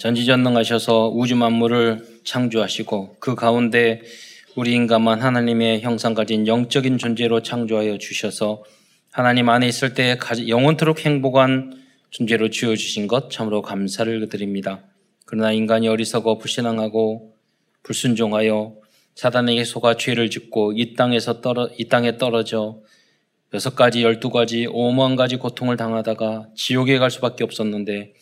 [0.00, 4.00] 전지전능하셔서 우주 만물을 창조하시고 그 가운데
[4.56, 8.64] 우리 인간만 하나님의 형상 가진 영적인 존재로 창조하여 주셔서
[9.12, 10.16] 하나님 안에 있을 때
[10.48, 14.80] 영원토록 행복한 존재로 지어 주신 것 참으로 감사를 드립니다.
[15.26, 17.34] 그러나 인간이 어리석어 불신앙하고
[17.82, 18.76] 불순종하여
[19.16, 22.80] 사단에게 속아 죄를 짓고 이 땅에서 떨어 이 땅에 떨어져
[23.52, 28.14] 여섯 가지 열두 가지 오만 가지 고통을 당하다가 지옥에 갈 수밖에 없었는데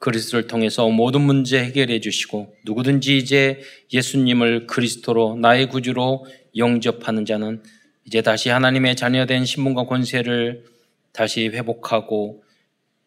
[0.00, 3.60] 그리스도를 통해서 모든 문제 해결해 주시고 누구든지 이제
[3.92, 6.26] 예수님을 그리스도로 나의 구주로
[6.56, 7.62] 영접하는 자는
[8.04, 10.64] 이제 다시 하나님의 자녀된 신분과 권세를
[11.12, 12.42] 다시 회복하고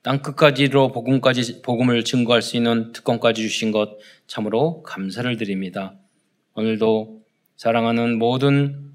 [0.04, 3.98] 땅 끝까지로 복음까지 복음을 증거할 수 있는 특권까지 주신 것
[4.28, 5.96] 참으로 감사를 드립니다.
[6.54, 7.24] 오늘도
[7.58, 8.92] 사랑하는 모든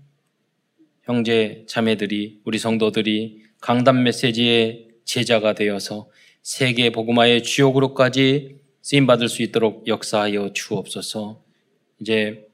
[1.02, 6.08] 형제 자매들이 우리 성도들이 강단 메시지의 제자가 되어서
[6.42, 11.42] 세계 복음화의 주요 그룹까지 쓰임 받을 수 있도록 역사하여 주옵소서.
[12.01, 12.47] 이제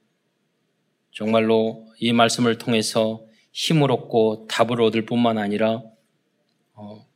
[1.12, 5.82] 정말로 이 말씀을 통해서 힘을 얻고 답을 얻을 뿐만 아니라
[6.74, 7.06] 어,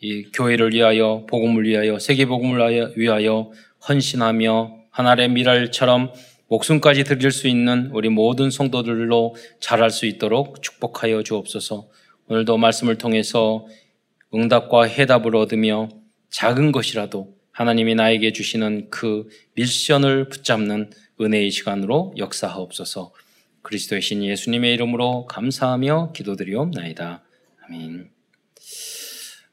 [0.00, 3.50] 이 교회를 위하여 복음을 위하여 세계 복음을 위하여
[3.88, 6.12] 헌신하며 하나의 미랄처럼
[6.46, 11.88] 목숨까지 드릴 수 있는 우리 모든 성도들로 자랄 수 있도록 축복하여 주옵소서.
[12.28, 13.66] 오늘도 말씀을 통해서
[14.34, 15.88] 응답과 해답을 얻으며
[16.30, 20.90] 작은 것이라도 하나님이 나에게 주시는 그 미션을 붙잡는
[21.20, 23.12] 은혜의 시간으로 역사하옵소서.
[23.62, 27.22] 그리스도의 신 예수님의 이름으로 감사하며 기도드리옵나이다.
[27.62, 28.10] 아멘.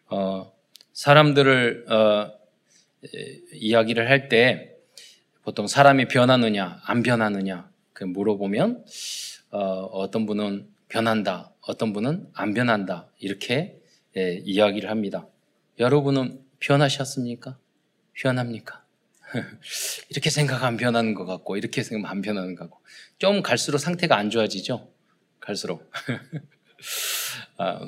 [0.10, 0.52] 어,
[0.94, 2.32] 사람들을 어,
[3.54, 4.72] 이야기를 할 때
[5.44, 8.86] 보통 사람이 변하느냐 안 변하느냐 그 물어보면
[9.52, 13.81] 어, 떤 분은 변한다, 어떤 분은 안 변한다 이렇게
[14.18, 15.28] 예, 이야기를 합니다.
[15.80, 17.58] 여러분은 변하셨습니까?
[18.14, 18.86] 변합니까?
[20.10, 22.82] 이렇게 생각하면 변하는 것 같고, 이렇게 생각하면 안 변하는 것 같고,
[23.18, 24.92] 좀 갈수록 상태가 안 좋아지죠?
[25.40, 25.90] 갈수록.
[27.58, 27.80] 아,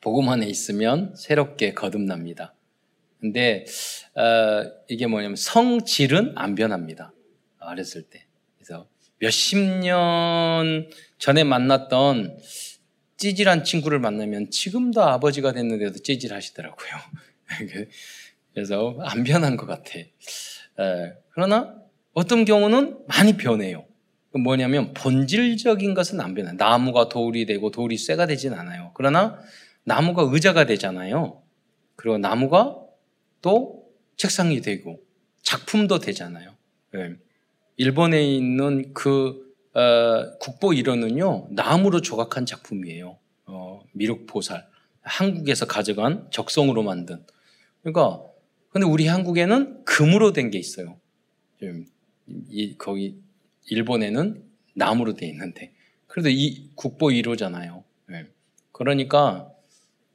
[0.00, 2.54] 복음 안에 있으면 새롭게 거듭납니다.
[3.20, 3.64] 근데,
[4.14, 7.12] 어, 이게 뭐냐면 성질은 안 변합니다.
[7.58, 8.26] 어렸을 때.
[8.56, 8.88] 그래서
[9.18, 12.38] 몇십 년 전에 만났던
[13.20, 16.90] 찌질한 친구를 만나면 지금 도 아버지가 됐는데도 찌질하시더라고요.
[18.54, 19.98] 그래서 안 변한 것 같아.
[19.98, 21.76] 에, 그러나
[22.14, 23.84] 어떤 경우는 많이 변해요.
[24.32, 26.52] 뭐냐면 본질적인 것은 안 변해.
[26.52, 28.92] 나무가 돌이 되고 돌이 쇠가 되진 않아요.
[28.94, 29.38] 그러나
[29.84, 31.42] 나무가 의자가 되잖아요.
[31.96, 32.78] 그리고 나무가
[33.42, 33.84] 또
[34.16, 34.98] 책상이 되고
[35.42, 36.54] 작품도 되잖아요.
[36.94, 37.16] 네.
[37.76, 43.18] 일본에 있는 그 어, 국보 1호는요, 나무로 조각한 작품이에요.
[43.46, 44.66] 어, 미륵보살.
[45.02, 47.24] 한국에서 가져간 적성으로 만든.
[47.82, 48.22] 그러니까,
[48.70, 50.98] 근데 우리 한국에는 금으로 된 게 있어요.
[52.50, 53.16] 이, 거기,
[53.66, 54.42] 일본에는
[54.74, 55.72] 나무로 돼 있는데.
[56.06, 57.82] 그래도 이 국보 1호잖아요.
[58.08, 58.26] 네.
[58.72, 59.50] 그러니까,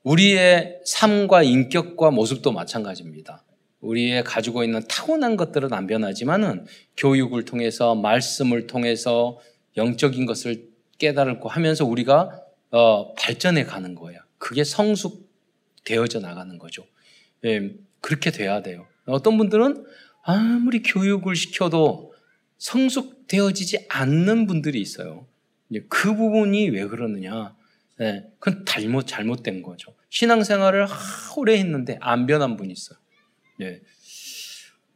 [0.04, 3.44] 우리의 삶과 인격과 모습도 마찬가지입니다.
[3.86, 6.66] 우리의 가지고 있는 타고난 것들은 안 변하지만은
[6.98, 9.40] 교육을 통해서 말씀을 통해서
[9.78, 12.42] 영적인 것을 깨달고 하면서 우리가
[12.72, 14.20] 어, 발전해 가는 거예요.
[14.38, 16.86] 그게 성숙되어져 나가는 거죠.
[17.46, 18.88] 예, 그렇게 돼야 돼요.
[19.06, 19.86] 어떤 분들은
[20.24, 22.14] 아무리 교육을 시켜도
[22.58, 25.28] 성숙되어지지 않는 분들이 있어요.
[25.90, 27.56] 그 부분이 왜 그러느냐?
[28.02, 29.94] 예, 그건 잘못 잘못된 거죠.
[30.10, 30.88] 신앙생활을
[31.38, 32.98] 오래 했는데 안 변한 분이 있어요.
[33.62, 33.82] 예.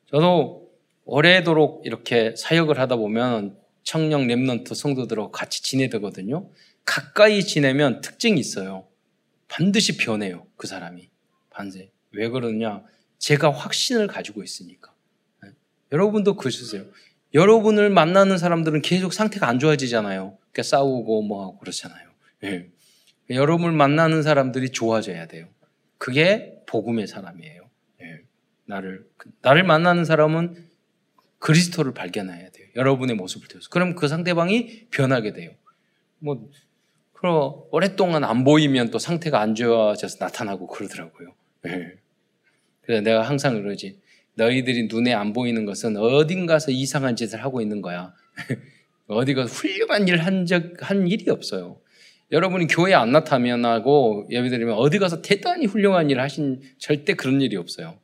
[0.08, 0.70] 저도
[1.06, 6.50] 오래도록 이렇게 사역을 하다 보면 청령 랩런트 성도들하고 같이 지내되거든요.
[6.86, 8.88] 가까이 지내면 특징이 있어요.
[9.48, 10.46] 반드시 변해요.
[10.58, 11.10] 그 사람이.
[11.50, 11.92] 반세.
[12.12, 12.84] 왜 그러냐?
[13.18, 14.94] 제가 확신을 가지고 있으니까.
[15.44, 15.50] 네.
[15.92, 16.86] 여러분도 그러세요.
[17.34, 20.38] 여러분을 만나는 사람들은 계속 상태가 안 좋아지잖아요.
[20.40, 22.10] 그러니까 싸우고 뭐하고 그렇잖아요.
[22.42, 22.70] 네.
[23.30, 25.48] 여러분을 만나는 사람들이 좋아져야 돼요.
[25.98, 27.59] 그게 복음의 사람이에요.
[28.70, 28.76] 네.
[28.76, 29.06] 나를
[29.42, 30.56] 나를 만나는 사람은
[31.40, 32.68] 그리스도를 발견해야 돼요.
[32.76, 33.70] 여러분의 모습을 통해서.
[33.70, 35.52] 그럼 그 상대방이 변하게 돼요.
[36.20, 36.50] 뭐
[37.14, 41.34] 그럼 오랫동안 안 보이면 또 상태가 안 좋아져서 나타나고 그러더라고요.
[41.64, 41.94] 네.
[42.82, 44.00] 그래서 내가 항상 그러지.
[44.36, 48.14] 너희들이 눈에 안 보이는 것은 어딘가서 이상한 짓을 하고 있는 거야.
[49.08, 51.82] 어디가 훌륭한 일 한 적, 한 일이 없어요.
[52.32, 57.58] 여러분이 교회 안 나타나고 예배 드리면 어디 가서 대단히 훌륭한 일을 하신 절대 그런 일이
[57.58, 57.98] 없어요.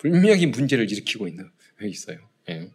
[0.00, 1.50] 분명히 문제를 일으키고 있는,
[1.82, 2.18] 있어요.
[2.48, 2.70] 예.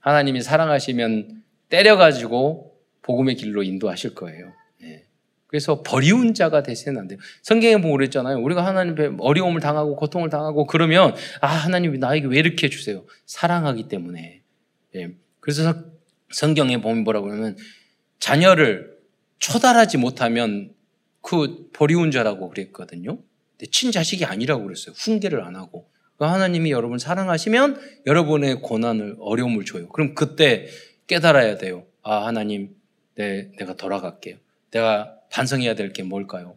[0.00, 4.52] 하나님이 사랑하시면 때려가지고 복음의 길로 인도하실 거예요.
[4.82, 5.04] 예.
[5.46, 7.20] 그래서 버리운 자가 되시면 안 돼요.
[7.42, 8.38] 성경에 보고 그랬잖아요.
[8.38, 13.04] 우리가 하나님 께 어려움을 당하고 고통을 당하고 그러면 아 하나님이 나에게 왜 이렇게 해주세요?
[13.26, 14.42] 사랑하기 때문에.
[14.96, 15.10] 예.
[15.38, 15.74] 그래서
[16.30, 17.56] 성경에 보면 뭐라고 하면
[18.18, 18.98] 자녀를
[19.38, 20.74] 초달하지 못하면
[21.20, 23.22] 그 버리운 자라고 그랬거든요.
[23.52, 24.92] 근데 친자식이 아니라고 그랬어요.
[24.98, 25.91] 훈계를 안 하고.
[26.16, 29.88] 그러니까 하나님이 여러분 사랑하시면 여러분의 고난을 어려움을 줘요.
[29.88, 30.66] 그럼 그때
[31.06, 31.84] 깨달아야 돼요.
[32.02, 32.74] 아 하나님,
[33.16, 34.36] 네, 내가 돌아갈게요.
[34.70, 36.56] 내가 반성해야 될 게 뭘까요?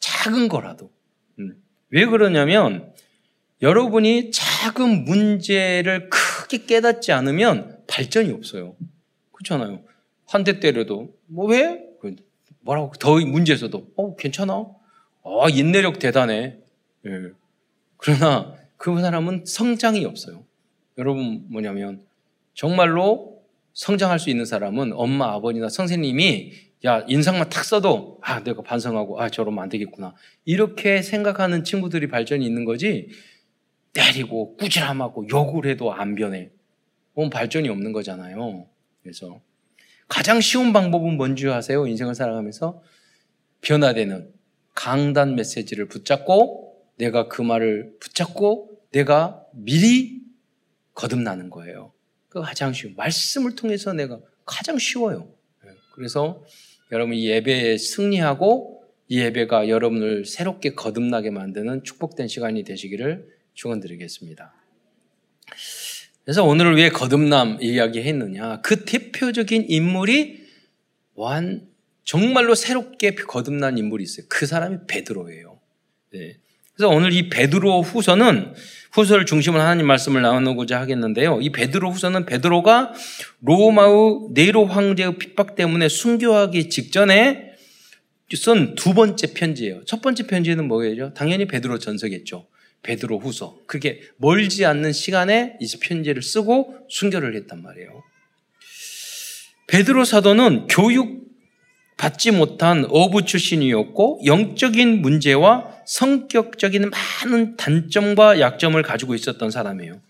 [0.00, 0.90] 작은 거라도.
[1.38, 1.60] 음.
[1.90, 2.92] 왜 그러냐면
[3.62, 8.76] 여러분이 작은 문제를 크게 깨닫지 않으면 발전이 없어요.
[9.32, 9.82] 그렇잖아요.
[10.26, 11.82] 한 대 때려도 뭐 왜?
[12.00, 12.16] 그
[12.60, 14.66] 뭐라고 더 문제에서도 어 괜찮아.
[15.24, 16.56] 아 인내력 대단해.
[17.06, 17.10] 예.
[17.96, 20.44] 그러나 그 사람은 성장이 없어요.
[20.98, 22.04] 여러분 뭐냐면
[22.54, 23.42] 정말로
[23.72, 26.52] 성장할 수 있는 사람은 엄마 아버지나 선생님이
[26.84, 30.14] 야, 인상만 탁 써도, 아, 내가 반성하고, 아, 저러면 안 되겠구나.
[30.44, 33.08] 이렇게 생각하는 친구들이 발전이 있는 거지,
[33.92, 36.50] 때리고, 꾸지람하고, 욕을 해도 안 변해.
[37.14, 38.66] 그건 발전이 없는 거잖아요.
[39.02, 39.40] 그래서,
[40.06, 41.86] 가장 쉬운 방법은 뭔지 아세요?
[41.86, 42.82] 인생을 살아가면서?
[43.62, 44.30] 변화되는
[44.74, 46.65] 강단 메시지를 붙잡고,
[46.96, 50.22] 내가 그 말을 붙잡고, 내가 미리
[50.94, 51.92] 거듭나는 거예요.
[52.28, 52.94] 그 가장 쉬운.
[52.96, 55.32] 말씀을 통해서 내가 가장 쉬워요.
[55.92, 56.44] 그래서
[56.92, 64.54] 여러분 이 예배에 승리하고 이 예배가 여러분을 새롭게 거듭나게 만드는 축복된 시간이 되시기를 축원드리겠습니다.
[66.24, 68.60] 그래서 오늘을 왜 거듭남 이야기했느냐?
[68.60, 70.44] 그 대표적인 인물이
[71.14, 71.68] 완
[72.04, 74.26] 정말로 새롭게 거듭난 인물이 있어요.
[74.28, 75.60] 그 사람이 베드로예요.
[76.12, 76.36] 네.
[76.76, 78.54] 그래서 오늘 이 베드로 후서는
[78.92, 81.40] 후서를 중심으로 하나님 말씀을 나누고자 하겠는데요.
[81.40, 82.92] 이 베드로 후서는 베드로가
[83.40, 87.52] 로마의 네로 황제의 핍박 때문에 순교하기 직전에
[88.34, 89.84] 쓴 두 번째 편지예요.
[89.84, 91.14] 첫 번째 편지는 뭐예요?
[91.14, 92.46] 당연히 베드로 전서겠죠.
[92.82, 93.58] 베드로 후서.
[93.66, 98.02] 그게 멀지 않는 시간에 이 편지를 쓰고 순교를 했단 말이에요.
[99.68, 101.26] 베드로 사도는 교육
[101.96, 110.00] 받지 못한 어부 출신이었고 영적인 문제와 성격적인 많은 단점과 약점을 가지고 있었던 사람이에요.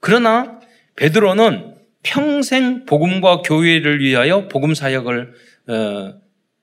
[0.00, 0.60] 그러나
[0.96, 5.34] 베드로는 평생 복음과 교회를 위하여 복음 사역을
[5.68, 6.14] 어,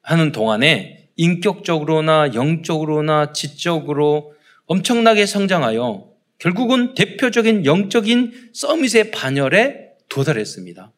[0.02, 4.34] 하는 동안에 인격적으로나 영적으로나 지적으로
[4.66, 10.92] 엄청나게 성장하여 결국은 대표적인 영적인 서밋의 반열에 도달했습니다.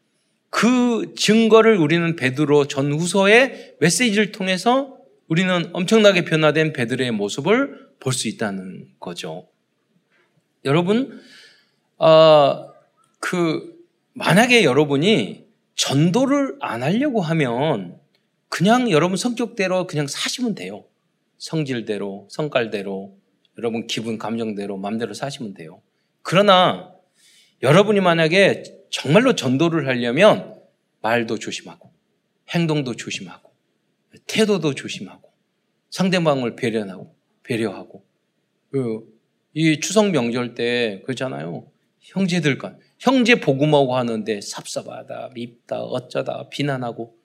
[0.49, 4.97] 그 증거를 우리는 베드로 전후서의 메시지를 통해서
[5.33, 9.47] 우리는 엄청나게 변화된 베드로의 모습을 볼 수 있다는 거죠.
[10.63, 11.19] 여러분,
[11.97, 12.71] 어,
[13.19, 13.73] 그
[14.13, 17.99] 만약에 여러분이 전도를 안 하려고 하면
[18.47, 20.85] 그냥 여러분 성격대로 그냥 사시면 돼요.
[21.39, 23.17] 성질대로, 성깔대로,
[23.57, 25.81] 여러분 기분, 감정대로, 마음대로 사시면 돼요.
[26.21, 26.93] 그러나
[27.63, 30.61] 여러분이 만약에 정말로 전도를 하려면
[31.01, 31.91] 말도 조심하고,
[32.49, 33.51] 행동도 조심하고,
[34.27, 35.22] 태도도 조심하고,
[35.93, 38.03] 상대방을 배려하고, 배려하고,
[38.71, 39.07] 그,
[39.53, 41.67] 이 추석 명절 때 그러잖아요.
[41.99, 47.15] 형제들 간, 형제 복음하고 하는데 삽삽하다, 밉다, 어쩌다, 비난하고,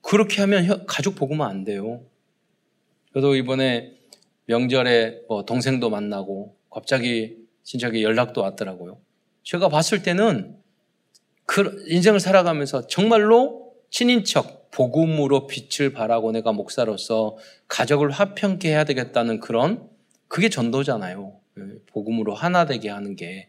[0.00, 2.02] 그렇게 하면 가족 복음은 안 돼요.
[3.12, 3.92] 저도 이번에
[4.46, 8.98] 명절에 뭐 동생도 만나고 갑자기 친척이 연락도 왔더라고요.
[9.42, 10.56] 제가 봤을 때는
[11.44, 17.36] 그 인생을 살아가면서 정말로 친인척, 복음으로 빛을 발하고 내가 목사로서
[17.68, 19.88] 가족을 화평케 해야 되겠다는 그런
[20.28, 21.40] 그게 전도잖아요.
[21.58, 23.48] 예, 복음으로 하나 되게 하는 게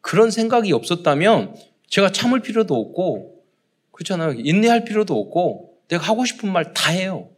[0.00, 1.56] 그런 생각이 없었다면
[1.86, 3.44] 제가 참을 필요도 없고
[3.92, 4.32] 그렇잖아요.
[4.34, 7.30] 인내할 필요도 없고 내가 하고 싶은 말 다 해요.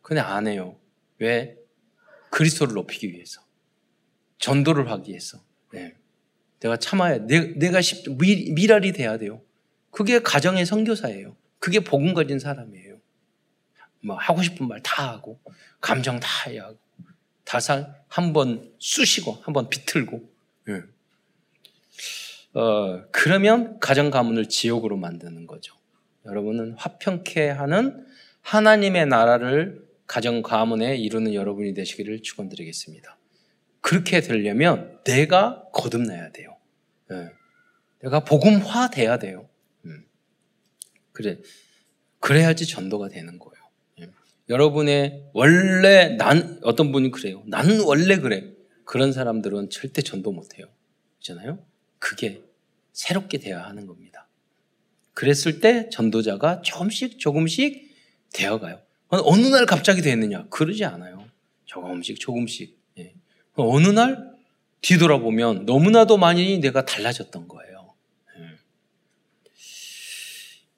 [0.00, 0.76] 근데 안 해요.
[1.18, 1.56] 왜?
[2.30, 3.40] 그리스도를 높이기 위해서.
[4.38, 5.38] 전도를 하기 위해서.
[5.72, 5.94] 네.
[6.60, 7.80] 내가 참아야 내, 내가
[8.18, 9.42] 미, 미랄이 돼야 돼요.
[9.90, 11.36] 그게 가정의 선교사예요.
[11.62, 12.98] 그게 복음 가진 사람이에요.
[14.04, 15.38] 뭐 하고 싶은 말 다 하고
[15.80, 16.76] 감정 다 해야 하고
[17.44, 20.28] 다살 한 번 쑤시고 한 번 비틀고
[20.70, 20.82] 예.
[22.58, 25.74] 어, 그러면 가정 가문을 지옥으로 만드는 거죠.
[26.26, 28.06] 여러분은 화평케 하는
[28.40, 33.16] 하나님의 나라를 가정 가문에 이루는 여러분이 되시기를 축원드리겠습니다.
[33.80, 36.56] 그렇게 되려면 내가 거듭나야 돼요.
[37.12, 37.30] 예.
[38.02, 39.48] 내가 복음화 돼야 돼요.
[41.12, 41.14] 음.
[41.14, 41.38] 그래.
[42.20, 43.64] 그래야지 전도가 되는 거예요.
[44.00, 44.10] 예.
[44.48, 47.42] 여러분의 원래 난 어떤 분이 그래요.
[47.46, 48.52] 나는 원래 그래.
[48.84, 50.66] 그런 사람들은 절대 전도 못 해요.
[51.20, 51.64] 그렇잖아요?
[51.98, 52.42] 그게
[52.92, 54.28] 새롭게 돼야 하는 겁니다.
[55.14, 57.90] 그랬을 때 전도자가 조금씩 조금씩
[58.32, 58.80] 되어가요.
[59.08, 60.46] 어느 날 갑자기 됐느냐?
[60.48, 61.26] 그러지 않아요.
[61.66, 62.78] 조금씩 조금씩.
[62.98, 63.14] 예.
[63.54, 64.32] 어느 날
[64.80, 67.94] 뒤돌아보면 너무나도 많이 내가 달라졌던 거예요.
[68.38, 68.58] 예.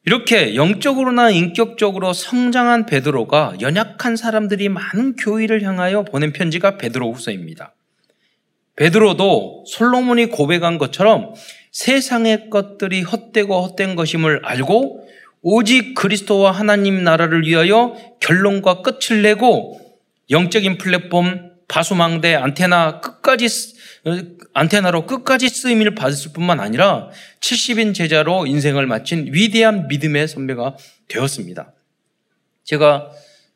[0.07, 7.75] 이렇게 영적으로나 인격적으로 성장한 베드로가 연약한 사람들이 많은 교회를 향하여 보낸 편지가 베드로후서입니다.
[8.77, 11.33] 베드로도 솔로몬이 고백한 것처럼
[11.73, 15.09] 세상의 것들이 헛되고 헛된 것임을 알고
[15.41, 19.81] 오직 그리스도와 하나님 나라를 위하여 결론과 끝을 내고
[20.31, 23.49] 영적인 플랫폼 바수망대 안테나 끝까지
[24.53, 30.77] 안테나로 끝까지 쓰임을 받았을 뿐만 아니라 70인 제자로 인생을 마친 위대한 믿음의 선배가
[31.09, 31.73] 되었습니다.
[32.65, 33.11] 제가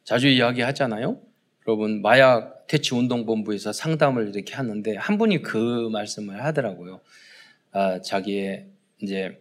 [0.05, 1.21] 자주 이야기하잖아요.
[1.67, 7.01] 여러분 마약 퇴치 운동본부에서 상담을 이렇게 하는데 한 분이 그 말씀을 하더라고요.
[7.73, 8.67] 아, 자기의
[9.03, 9.39] 이제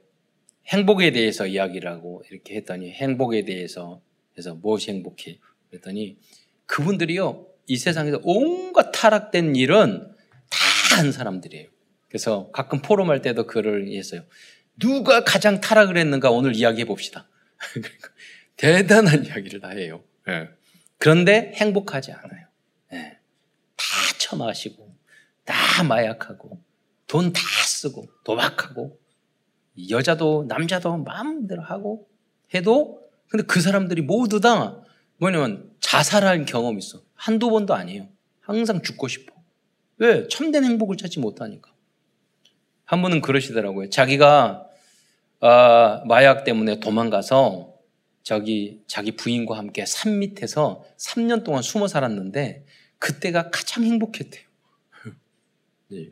[0.67, 4.01] 행복에 대해서 이야기를 하고 이렇게 했더니 행복에 대해서
[4.37, 5.39] 해서 무엇이 행복해?
[5.69, 6.17] 그랬더니
[6.65, 10.16] 그분들이요 이 세상에서 온갖 타락된 일은 다
[10.95, 11.67] 한 사람들이에요.
[12.09, 14.23] 그래서 가끔 포럼할 때도 글을 했어요.
[14.79, 17.27] 누가 가장 타락을 했는가 오늘 이야기해 봅시다.
[18.57, 20.03] 대단한 이야기를 다 해요.
[20.25, 20.49] 네.
[20.97, 22.47] 그런데 행복하지 않아요.
[22.91, 23.17] 네.
[23.75, 23.85] 다
[24.17, 24.95] 처마시고,
[25.45, 26.61] 다 마약하고,
[27.07, 28.99] 돈 다 쓰고, 도박하고,
[29.89, 32.07] 여자도 남자도 마음대로 하고
[32.55, 34.81] 해도 근데 그 사람들이 모두 다
[35.17, 37.03] 뭐냐면 자살할 경험이 있어.
[37.13, 38.07] 한두 번도 아니에요.
[38.39, 39.35] 항상 죽고 싶어.
[39.97, 40.27] 왜?
[40.27, 41.71] 참된 행복을 찾지 못하니까.
[42.85, 43.89] 한 분은 그러시더라고요.
[43.89, 44.67] 자기가
[45.39, 47.73] 아, 마약 때문에 도망가서
[48.23, 52.65] 저기 자기 부인과 함께 산 밑에서 3년 동안 숨어 살았는데
[52.99, 54.43] 그때가 가장 행복했대요.
[55.89, 56.09] 네.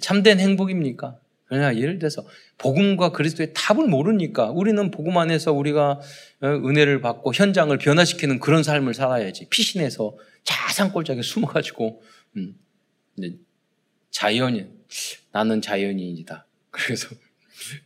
[0.00, 1.18] 참된 행복입니까?
[1.44, 2.24] 그냥 예를 들어서
[2.58, 6.00] 복음과 그리스도의 답을 모르니까 우리는 복음 안에서 우리가
[6.42, 9.48] 어, 은혜를 받고 현장을 변화시키는 그런 삶을 살아야지.
[9.48, 12.02] 피신해서 자산골짜기에 숨어가지고
[12.36, 12.54] 음,
[14.10, 14.78] 자연인
[15.32, 16.46] 나는 자연인이다.
[16.70, 17.08] 그래서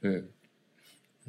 [0.04, 0.22] 예.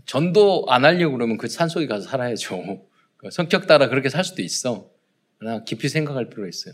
[0.05, 2.87] 전도 안 하려고 그러면 그 산속에 가서 살아야죠.
[3.17, 4.89] 그 성격 따라 그렇게 살 수도 있어.
[5.37, 6.73] 그러나 깊이 생각할 필요가 있어요.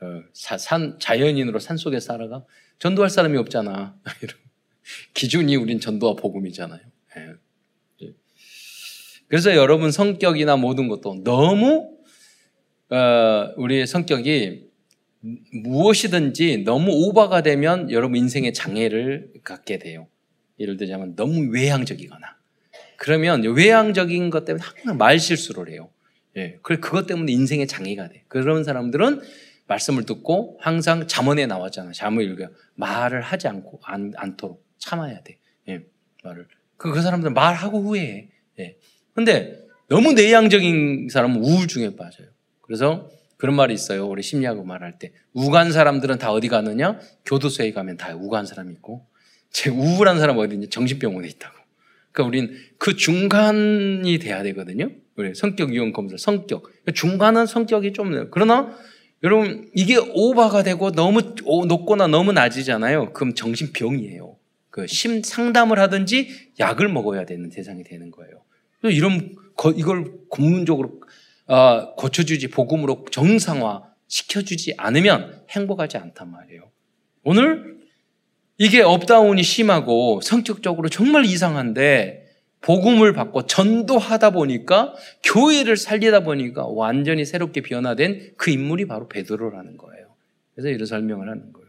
[0.00, 2.44] 어, 산, 자연인으로 산속에 살아가
[2.78, 3.96] 전도할 사람이 없잖아.
[5.14, 6.80] 기준이 우린 전도와 복음이잖아요.
[7.16, 7.34] 예.
[8.02, 8.12] 예.
[9.28, 11.96] 그래서 여러분 성격이나 모든 것도 너무
[12.90, 14.71] 어, 우리의 성격이
[15.22, 20.08] 무엇이든지 너무 오버가 되면 여러분 인생의 장애를 갖게 돼요.
[20.58, 22.36] 예를 들자면 너무 외향적이거나
[22.96, 25.90] 그러면 외향적인 것 때문에 항상 말 실수를 해요.
[26.36, 26.58] 예.
[26.62, 28.24] 그것 때문에 인생의 장애가 돼.
[28.28, 29.20] 그런 사람들은
[29.66, 31.92] 말씀을 듣고 항상 잠언에 나왔잖아요.
[31.92, 35.38] 잠언 읽어 말을 하지 않고 안, 않도록 참아야 돼.
[35.68, 35.80] 예,
[36.24, 36.46] 말을.
[36.76, 38.28] 그, 그 사람들은 말하고 후회해.
[38.58, 38.76] 예.
[39.14, 42.28] 근데 너무 내향적인 사람은 우울증에 빠져요.
[42.60, 43.08] 그래서
[43.42, 44.06] 그런 말이 있어요.
[44.06, 45.10] 우리 심리학을 말할 때.
[45.32, 47.00] 우간 사람들은 다 어디 가느냐?
[47.26, 49.04] 교도소에 가면 다 우간 사람이 있고,
[49.50, 50.68] 제 우울한 사람 어디 있냐?
[50.70, 51.56] 정신병원에 있다고.
[52.12, 54.90] 그러니까 우린 그 중간이 돼야 되거든요.
[55.16, 56.70] 우리 성격 유형 검사, 성격.
[56.94, 58.78] 중간은 성격이 좀, 그러나
[59.24, 61.34] 여러분, 이게 오바가 되고 너무
[61.66, 63.12] 높거나 너무 낮이잖아요.
[63.12, 64.36] 그럼 정신병이에요.
[64.70, 68.44] 그 심, 상담을 하든지 약을 먹어야 되는 대상이 되는 거예요.
[68.84, 69.34] 이런,
[69.76, 71.01] 이걸 근문적으로 어,
[71.96, 76.70] 고쳐주지, 복음으로 정상화 시켜주지 않으면 행복하지 않단 말이에요.
[77.24, 77.78] 오늘
[78.58, 82.22] 이게 up down이 심하고 성격적으로 정말 이상한데
[82.60, 84.94] 복음을 받고 전도하다 보니까
[85.24, 90.14] 교회를 살리다 보니까 완전히 새롭게 변화된 그 인물이 바로 베드로라는 거예요.
[90.54, 91.68] 그래서 이런 설명을 하는 거예요.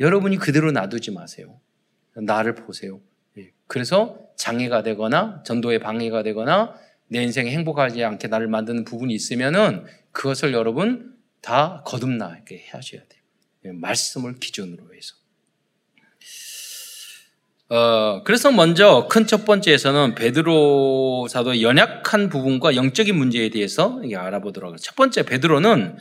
[0.00, 1.60] 여러분이 그대로 놔두지 마세요.
[2.16, 3.00] 나를 보세요.
[3.38, 3.50] 예.
[3.68, 6.74] 그래서 장애가 되거나 전도에 방해가 되거나
[7.08, 13.20] 내 인생에 행복하지 않게 나를 만드는 부분이 있으면은 그것을 여러분 다 거듭나게 하셔야 돼요.
[13.66, 13.72] 예.
[13.72, 15.14] 말씀을 기준으로 해서.
[17.70, 24.84] 어, 그래서 먼저 큰 첫 번째에서는 베드로 사도의 연약한 부분과 영적인 문제에 대해서 알아보도록 하겠습니다.
[24.84, 25.96] 첫 번째 베드로는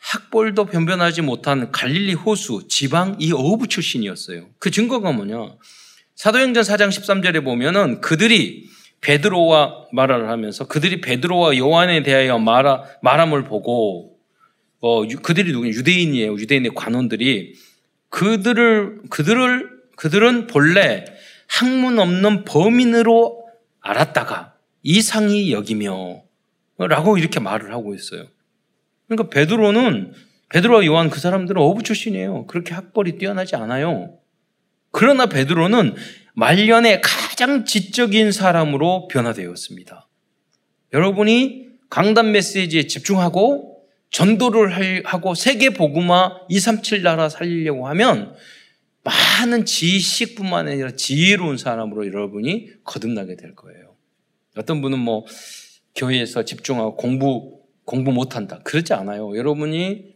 [0.00, 4.48] 학벌도 변변하지 못한 갈릴리 호수 지방 이 어부 출신이었어요.
[4.58, 5.56] 그 증거가 뭐냐?
[6.14, 8.68] 사도행전 4장 13절에 보면은 그들이
[9.02, 14.16] 베드로와 말을 하면서 그들이 베드로와 요한에 대하여 말하, 말함을 보고
[14.80, 16.34] 어, 그들이 누구 유대인이에요.
[16.34, 17.54] 유대인의 관원들이
[18.08, 21.04] 그들을 그들을 그들은 본래
[21.46, 23.46] 학문 없는 범인으로
[23.80, 26.22] 알았다가 이상히 여기며
[26.78, 28.26] 라고 이렇게 말을 하고 있어요.
[29.06, 30.14] 그러니까 베드로는
[30.48, 32.46] 베드로와 요한 그 사람들은 어부 출신이에요.
[32.46, 34.18] 그렇게 학벌이 뛰어나지 않아요.
[34.90, 35.94] 그러나 베드로는
[36.34, 40.08] 말년에 가장 지적인 사람으로 변화되었습니다.
[40.92, 43.72] 여러분이 강단 메시지에 집중하고
[44.10, 48.34] 전도를 하고 세계 복음화 237 나라 살리려고 하면
[49.04, 53.96] 많은 지식뿐만 아니라 지혜로운 사람으로 여러분이 거듭나게 될 거예요.
[54.56, 55.24] 어떤 분은 뭐
[55.96, 59.36] 교회에서 집중하고 공부 공부 못한다 그렇지 않아요.
[59.36, 60.14] 여러분이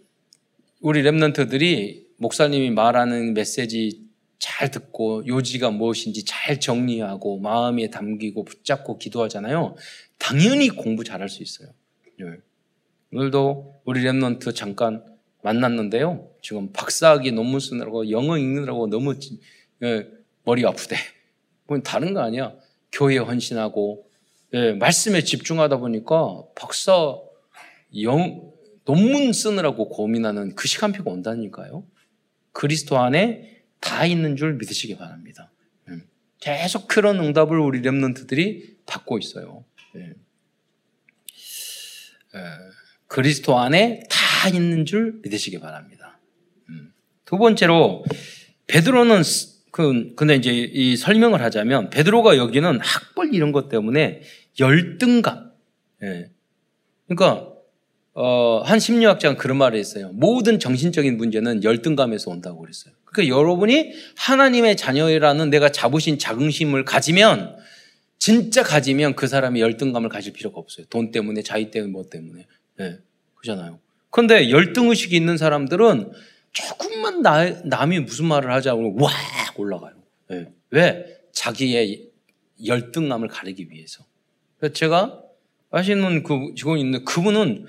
[0.81, 4.06] 우리 Remnant들이 목사님이 말하는 메시지
[4.39, 9.77] 잘 듣고 요지가 무엇인지 잘 정리하고 마음에 담기고 붙잡고 기도하잖아요.
[10.19, 11.69] 당연히 공부 잘할 수 있어요.
[12.19, 12.27] 네.
[13.13, 15.05] 오늘도 우리 Remnant 잠깐
[15.43, 16.29] 만났는데요.
[16.43, 19.15] 지금 박사학위 논문 쓰느라고 영어 읽느라고 너무
[19.83, 20.09] 예,
[20.45, 20.97] 머리 아프대.
[21.85, 22.55] 다른 거 아니야.
[22.93, 24.09] 교회에 헌신하고
[24.55, 27.17] 예, 말씀에 집중하다 보니까 박사
[28.03, 28.53] 영
[28.85, 31.85] 논문 쓰느라고 고민하는 그 시간표가 온다니까요.
[32.53, 35.51] 그리스도 안에 다 있는 줄 믿으시기 바랍니다.
[35.91, 36.03] 예.
[36.41, 39.65] 계속 그런 응답을 우리 랩런트들이 받고 있어요.
[39.97, 40.13] 예.
[43.07, 46.19] 그리스도 안에 다 있는 줄 믿으시기 바랍니다.
[46.69, 46.93] 음.
[47.25, 48.05] 두 번째로
[48.67, 49.23] 베드로는
[49.71, 54.23] 그 근데 이제 이 설명을 하자면 베드로가 여기는 학벌 이런 것 때문에
[54.59, 55.53] 열등감.
[56.03, 56.31] 예.
[57.07, 57.53] 그러니까
[58.15, 60.11] 어, 한 심리학자는 그런 말을 했어요.
[60.15, 62.95] 모든 정신적인 문제는 열등감에서 온다고 그랬어요.
[63.17, 67.57] 그러니까 여러분이 하나님의 자녀라는 내가 자부심, 자긍심을 가지면
[68.19, 70.87] 진짜 가지면 그 사람이 열등감을 가질 필요가 없어요.
[70.91, 72.47] 돈 때문에, 자유 때문에, 뭐 때문에.
[72.79, 72.99] 네,
[73.37, 73.79] 그잖아요.
[74.11, 76.13] 그런데 열등의식이 있는 사람들은
[76.53, 79.11] 조금만 나, 남이 무슨 말을 하자고 와
[79.57, 79.95] 올라가요.
[80.29, 80.49] 네.
[80.71, 81.07] 왜?
[81.33, 82.11] 자기의
[82.65, 84.05] 열등감을 가리기 위해서.
[84.73, 85.23] 제가
[85.71, 87.67] 아시는 그 직원이 있는데 그분은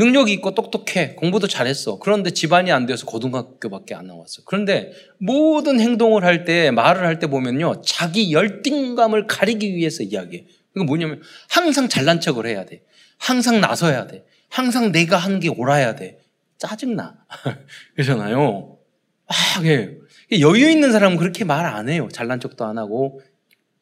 [0.00, 1.14] 능력이 있고 똑똑해.
[1.14, 1.98] 공부도 잘했어.
[1.98, 4.42] 그런데 집안이 안 돼서 고등학교밖에 안 나왔어.
[4.46, 7.82] 그런데 모든 행동을 할 때, 말을 할 때 보면요.
[7.84, 10.46] 자기 열등감을 가리기 위해서 이야기해.
[10.74, 12.82] 이거 뭐냐면 항상 잘난 척을 해야 돼.
[13.18, 14.24] 항상 나서야 돼.
[14.48, 16.18] 항상 내가 한 게 옳아야 돼.
[16.56, 17.16] 짜증나.
[17.94, 18.78] 그러잖아요.
[19.26, 19.98] 아, 예.
[20.40, 22.08] 여유 있는 사람은 그렇게 말 안 해요.
[22.10, 23.20] 잘난 척도 안 하고,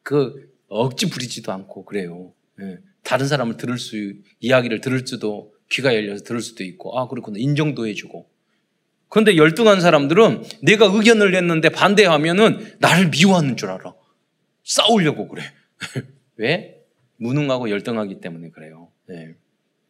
[0.03, 2.33] 그, 억지 부리지도 않고, 그래요.
[2.61, 2.77] 예.
[3.03, 7.37] 다른 사람을 들을 수, 이야기를 들을 수도 귀가 열려서 들을 수도 있고, 아, 그렇구나.
[7.39, 8.27] 인정도 해주고.
[9.07, 13.93] 그런데 열등한 사람들은 내가 의견을 냈는데 반대하면은 나를 미워하는 줄 알아.
[14.63, 15.43] 싸우려고 그래.
[16.37, 16.79] 왜?
[17.17, 18.89] 무능하고 열등하기 때문에 그래요.
[19.07, 19.35] 네.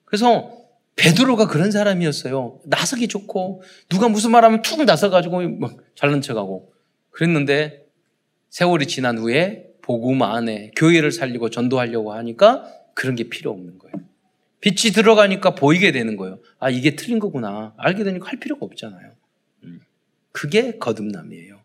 [0.05, 0.57] 그래서
[0.95, 2.59] 베드로가 그런 사람이었어요.
[2.65, 6.73] 나서기 좋고 누가 무슨 말하면 툭 나서가지고 막 잘난 척하고
[7.11, 7.85] 그랬는데
[8.49, 14.08] 세월이 지난 후에 복음 안에 교회를 살리고 전도하려고 하니까 그런 게 필요 없는 거예요.
[14.61, 16.39] 빛이 들어가니까 보이게 되는 거예요.
[16.59, 17.73] 아, 이게 틀린 거구나.
[17.77, 19.13] 알게 되니까 할 필요가 없잖아요.
[19.63, 19.79] 음.
[20.31, 21.61] 그게 거듭남이에요.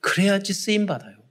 [0.00, 1.22] 그래야지 쓰임 받아요.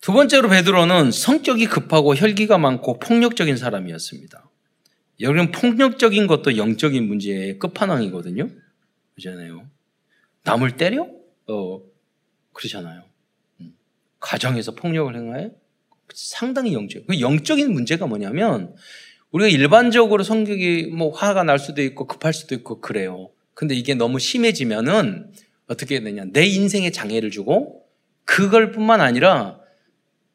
[0.00, 4.48] 두 번째로 베드로는 성격이 급하고 혈기가 많고 폭력적인 사람이었습니다.
[5.20, 8.48] 여러분 폭력적인 것도 영적인 문제의 끝판왕이거든요.
[9.14, 9.68] 그렇잖아요.
[10.44, 11.06] 남을 때려?
[11.48, 11.82] 어,
[12.54, 13.02] 그러잖아요.
[13.60, 13.76] 음.
[14.18, 15.50] 가정에서 폭력을 행하여
[16.14, 17.06] 상당히 영적.
[17.06, 18.74] 그 영적인 문제가 뭐냐면
[19.30, 23.30] 우리가 일반적으로 성격이 뭐 화가 날 수도 있고 급할 수도 있고 그래요.
[23.54, 25.32] 근데 이게 너무 심해지면은
[25.66, 26.24] 어떻게 되냐.
[26.32, 27.84] 내 인생에 장애를 주고
[28.24, 29.58] 그걸 뿐만 아니라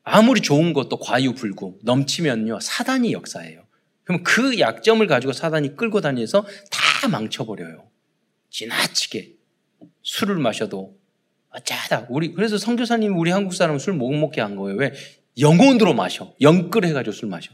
[0.03, 2.59] 아무리 좋은 것도 과유불구 넘치면요.
[2.61, 3.63] 사단이 역사예요.
[4.03, 7.87] 그럼 그 약점을 가지고 사단이 끌고 다니면서 다 망쳐버려요.
[8.49, 9.33] 지나치게
[10.03, 10.97] 술을 마셔도
[11.49, 14.77] 어쩌다 우리 그래서 성교사님 우리 한국 사람은 술못 먹게 한 거예요.
[14.77, 14.91] 왜
[15.39, 16.33] 영혼으로 마셔.
[16.41, 17.51] 영끌 해가지고 술 마셔.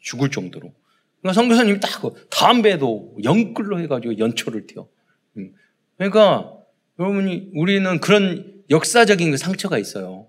[0.00, 0.72] 죽을 정도로.
[1.20, 4.88] 그러니까 성교사님이 딱그 담배도 영끌로 해가지고 연초를 튀어.
[5.36, 5.54] 음.
[5.96, 6.52] 그러니까
[6.98, 10.28] 여러분이 우리는 그런 역사적인 그 상처가 있어요.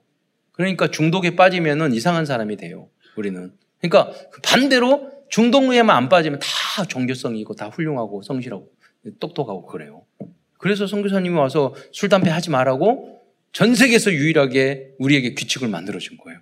[0.52, 2.89] 그러니까 중독에 빠지면은 이상한 사람이 돼요.
[3.15, 3.54] 우리는.
[3.80, 8.69] 그러니까 그 반대로 중독에만 안 빠지면 다 종교성이 있고 다 훌륭하고 성실하고
[9.19, 10.04] 똑똑하고 그래요.
[10.58, 16.39] 그래서 성교사님이 와서 술 담배 하지 말라고 전 세계에서 유일하게 우리에게 규칙을 만들어 준 거예요.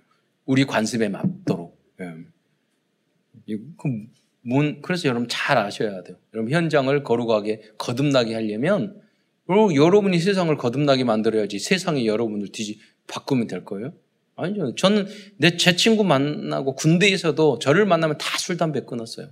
[0.48, 1.78] 우리 관습에 맞도록.
[2.00, 3.56] 예.
[3.76, 6.16] 그 그래서 여러분 잘 아셔야 돼요.
[6.32, 9.00] 여러분 현장을 거룩하게 거듭나게 하려면
[9.48, 13.92] 여러분이 세상을 거듭나게 만들어야지 세상이 여러분을 뒤지 바꾸면 될 거예요.
[14.36, 14.74] 아니죠.
[14.74, 15.06] 저는
[15.36, 19.28] 내 제 친구 만나고 군대에서도 저를 만나면 다 술 담배 끊었어요.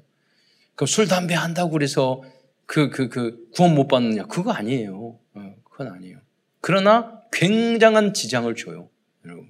[0.75, 2.23] 그럼 술 담배 한다고 그래서
[2.67, 4.27] 그그그 구원 못 받느냐?
[4.27, 5.19] 그거 아니에요.
[5.35, 6.19] 어, 그건 아니에요.
[6.61, 8.91] 그러나 굉장한 지장을 줘요,
[9.25, 9.49] 여러분.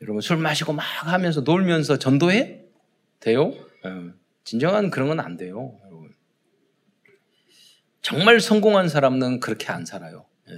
[0.00, 2.60] 여러분 술 마시고 막 하면서 놀면서 전도해?
[3.20, 3.52] 돼요?
[3.84, 3.90] 예.
[4.44, 5.76] 진정한 그런 건 안 돼요.
[5.84, 6.14] 여러분.
[8.00, 10.24] 정말 성공한 사람은 그렇게 안 살아요.
[10.50, 10.54] 예.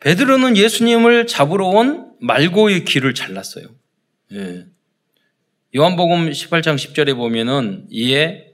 [0.00, 3.66] 베드로는 예수님을 잡으러 온 말고의 길을 잘랐어요.
[4.32, 4.66] 예.
[5.74, 8.52] 요한복음 18장 10절에 보면은 이에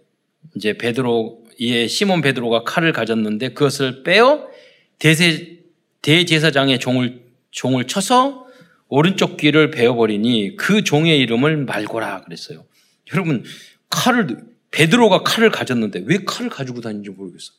[0.54, 4.48] 이제 베드로 이에 시몬 베드로가 칼을 가졌는데 그것을 빼어
[5.00, 5.58] 대세
[6.02, 8.46] 대제사장의 종을 종을 쳐서
[8.88, 12.64] 오른쪽 귀를 베어버리니 그 종의 이름을 말고라 그랬어요.
[13.12, 13.44] 여러분
[13.90, 17.52] 칼을 베드로가 칼을 가졌는데 왜 칼을 가지고 다니는지 모르겠어.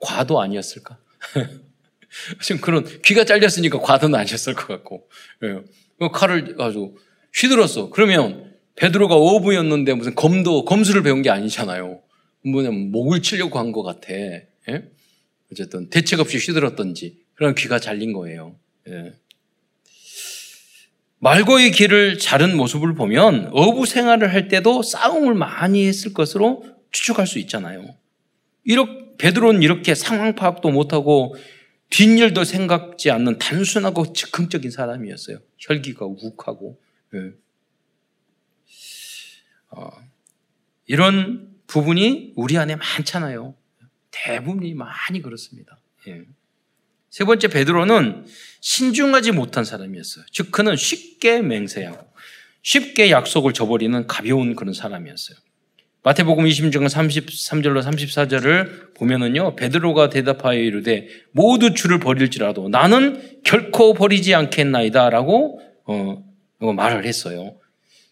[0.00, 0.98] 과도 아니었을까?
[2.42, 5.08] 지금 그런 귀가 잘렸으니까 과도는 아니었을 것 같고
[5.44, 5.60] 예.
[5.98, 6.94] 그 칼을 아주
[7.34, 7.90] 휘둘렀어.
[7.90, 12.00] 그러면 베드로가 어부였는데 무슨 검도 검수를 배운 게 아니잖아요.
[12.44, 14.08] 뭐냐면 목을 치려고 한 것 같아.
[14.12, 14.44] 예?
[15.50, 18.56] 어쨌든 대책 없이 휘둘렀던지 그런 귀가 잘린 거예요.
[18.88, 19.14] 예.
[21.18, 27.38] 말고의 길을 자른 모습을 보면 어부 생활을 할 때도 싸움을 많이 했을 것으로 추측할 수
[27.38, 27.96] 있잖아요.
[28.64, 31.36] 이렇게 베드로는 이렇게 상황 파악도 못하고
[31.90, 35.38] 뒷일도 생각지 않는 단순하고 즉흥적인 사람이었어요.
[35.58, 36.80] 혈기가 우욱하고
[37.14, 37.32] 예.
[39.70, 39.90] 어,
[40.86, 43.54] 이런 부분이 우리 안에 많잖아요.
[44.10, 45.78] 대부분이 많이 그렇습니다.
[46.08, 46.24] 예.
[47.10, 48.26] 세 번째 베드로는
[48.62, 50.24] 신중하지 못한 사람이었어요.
[50.30, 52.06] 즉 그는 쉽게 맹세하고
[52.62, 55.36] 쉽게 약속을 저버리는 가벼운 그런 사람이었어요.
[56.04, 65.60] 마태복음 26장 33절로 34절을 보면은요, 베드로가 대답하여 이르되 모두 주를 버릴지라도 나는 결코 버리지 않겠나이다라고
[65.84, 66.24] 어,
[66.60, 67.56] 말을 했어요.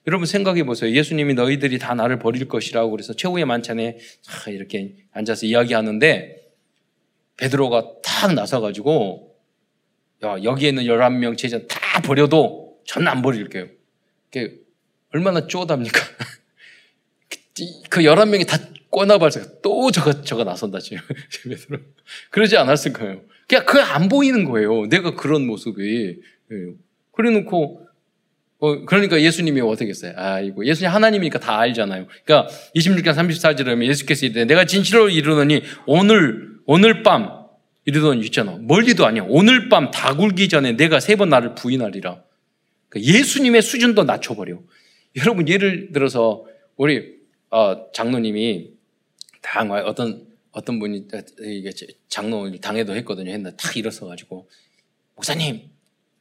[0.06, 0.92] 여러분 생각해 보세요.
[0.92, 3.98] 예수님이 너희들이 다 나를 버릴 것이라고 그래서 최후의 만찬에
[4.48, 6.40] 이렇게 앉아서 이야기하는데
[7.36, 9.29] 베드로가 탁 나서 가지고 야,
[10.22, 13.66] 여기에 있는 11명 제자 다 버려도 저는 안 버릴게요.
[14.30, 14.54] 그게
[15.12, 16.00] 얼마나 쪼답니까?
[17.90, 18.58] 그 11명이 다
[18.90, 21.02] 꼬나봐서 또 저거, 저거 나선다, 지금.
[22.30, 23.22] 그러지 않았을 거예요.
[23.48, 24.86] 그냥 그게 안 보이는 거예요.
[24.86, 26.20] 내가 그런 모습이.
[26.52, 26.56] 예.
[27.12, 27.86] 그래 놓고,
[28.58, 30.12] 어, 그러니까 예수님이 어떻게 했어요?
[30.16, 32.06] 아이고, 예수님 하나님이니까 다 알잖아요.
[32.24, 37.39] 그러니까 26장 34절에 보면 예수께서 이르되 내가 진실로 이르노니 오늘, 오늘 밤
[37.84, 38.56] 이르던 있잖아.
[38.60, 39.24] 멀리도 아니야.
[39.28, 42.22] 오늘 밤 다 굴기 전에 내가 세 번 나를 부인하리라.
[42.88, 44.58] 그러니까 예수님의 수준도 낮춰버려.
[45.16, 46.44] 여러분 예를 들어서
[46.76, 47.18] 우리
[47.50, 48.70] 어, 장로님이
[49.42, 51.06] 당 어떤 어떤 분이
[51.42, 51.70] 이게
[52.08, 53.30] 장로 당에도 했거든요.
[53.30, 54.48] 했는데 탁 일어서 가지고
[55.16, 55.62] 목사님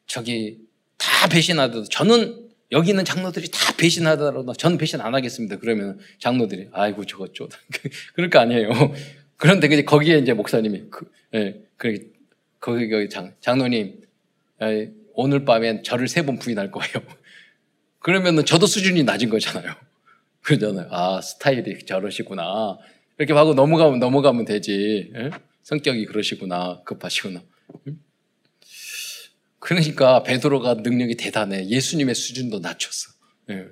[0.07, 0.59] 저기
[0.97, 5.57] 다 배신하더라도 저는 여기 있는 장로들이 다 배신하더라도 저는 배신 안 하겠습니다.
[5.57, 7.49] 그러면 장로들이 아이고 저거 쪼
[8.13, 8.69] 그럴 거 아니에요.
[9.39, 12.11] 그런데 거기에 이제 목사님이 그, 예, 그
[12.59, 14.01] 거기 거기 장 장로님
[14.61, 16.93] 예, 오늘 밤엔 저를 세 번 부인할 거예요.
[17.99, 19.73] 그러면은 저도 수준이 낮은 거잖아요.
[20.43, 20.87] 그러잖아요.
[20.91, 22.77] 아 스타일이 저러시구나.
[23.17, 25.11] 이렇게 하고 넘어가면 넘어가면 되지.
[25.15, 25.29] 예?
[25.63, 26.81] 성격이 그러시구나.
[26.83, 27.41] 급하시구나.
[29.59, 31.65] 그러니까 베드로가 능력이 대단해.
[31.67, 33.11] 예수님의 수준도 낮췄어.
[33.51, 33.67] 예.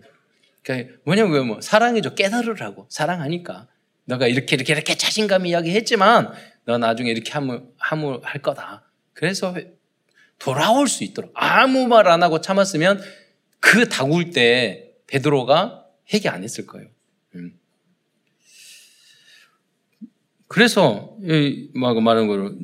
[0.63, 2.15] 그러니까 뭐냐면 뭐 사랑이죠.
[2.15, 2.87] 깨달으라고.
[2.89, 3.67] 사랑하니까.
[4.07, 6.31] 너가 이렇게 이렇게 이렇게 자신감 이야기했지만
[6.65, 8.89] 너 나중에 이렇게 하면 하면 할 거다.
[9.13, 9.53] 그래서
[10.39, 13.01] 돌아올 수 있도록 아무 말 안 하고 참았으면
[13.59, 16.87] 그 다굴 때 베드로가 회개 안 했을 거예요.
[17.35, 17.59] 음.
[20.47, 21.17] 그래서
[21.73, 22.55] 막 말하는 거로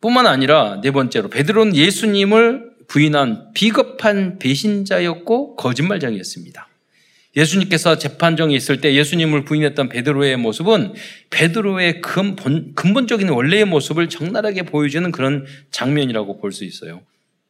[0.00, 6.68] 뿐만 아니라 네 번째로 베드로는 예수님을 부인한 비겁한 배신자였고 거짓말장이었습니다.
[7.36, 10.94] 예수님께서 재판정에 있을 때 예수님을 부인했던 베드로의 모습은
[11.30, 17.02] 베드로의 근본, 근본적인 원래의 모습을 적나라하게 보여주는 그런 장면이라고 볼 수 있어요.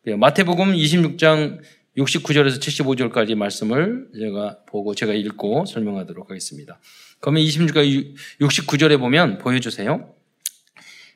[0.06, 1.60] 마태복음 26장
[1.96, 6.80] 69절에서 75절까지 말씀을 제가 보고 제가 읽고 설명하도록 하겠습니다.
[7.20, 10.12] 그러면 26절 69절에 보면 보여주세요.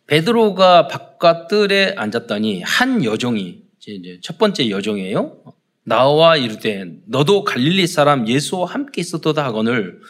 [0.06, 5.42] 베드로가 바깥들에 앉았더니 한 여종이 이제 첫 번째 여종이에요.
[5.88, 10.00] 나와 이르되 너도 갈릴리 사람 예수와 함께 있었도다 하거늘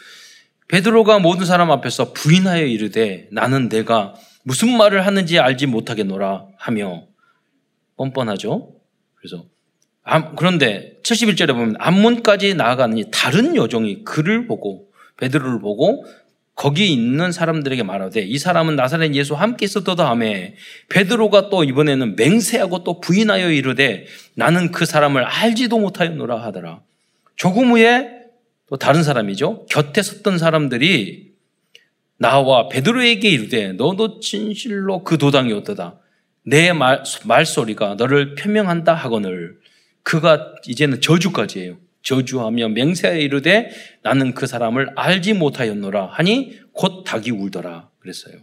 [0.67, 4.13] 베드로가 모든 사람 앞에서 부인하여 이르되 나는 내가
[4.43, 7.07] 무슨 말을 하는지 알지 못하겠노라 하며
[7.95, 8.75] 뻔뻔하죠.
[9.15, 9.45] 그래서
[10.37, 16.05] 그런데 71절에 보면 앞문까지 나아가니 다른 여종이 그를 보고 베드로를 보고
[16.59, 20.55] 거기 있는 사람들에게 말하되 이 사람은 나사렛 예수와 함께 있었도다 하매
[20.89, 26.81] 베드로가 또 이번에는 맹세하고 또 부인하여 이르되 나는 그 사람을 알지도 못하였노라 하더라.
[27.37, 28.09] 조금 후에
[28.67, 29.67] 또 다른 사람이죠.
[29.69, 31.31] 곁에 섰던 사람들이
[32.17, 36.01] 나와 베드로에게 이르되 너도 진실로 그 도당이 어떠다.
[36.43, 39.57] 내 말, 말소리가 너를 표명한다 하거늘
[40.03, 41.77] 그가 이제는 저주까지 해요.
[42.09, 43.69] 저주하며 맹세하여 이르되
[44.01, 48.35] 나는 그 사람을 알지 못하였노라 하니 곧 닭이 울더라 그랬어요.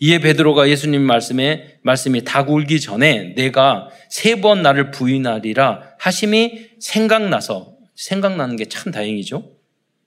[0.00, 7.74] 이에 베드로가 예수님 말씀에 말씀이 다 굴기 전에 내가 세 번 나를 부인하리라 하심이 생각나서
[7.94, 9.56] 생각나는 게 참 다행이죠.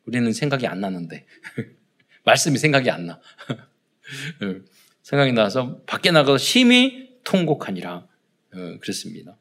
[0.06, 1.26] 우리는 생각이 안 나는데
[2.26, 3.20] 말씀이 생각이 안 나.
[5.02, 8.06] 생각이 나서 밖에 나가서 심히 통곡하니라
[8.54, 9.36] 어, 그랬습니다.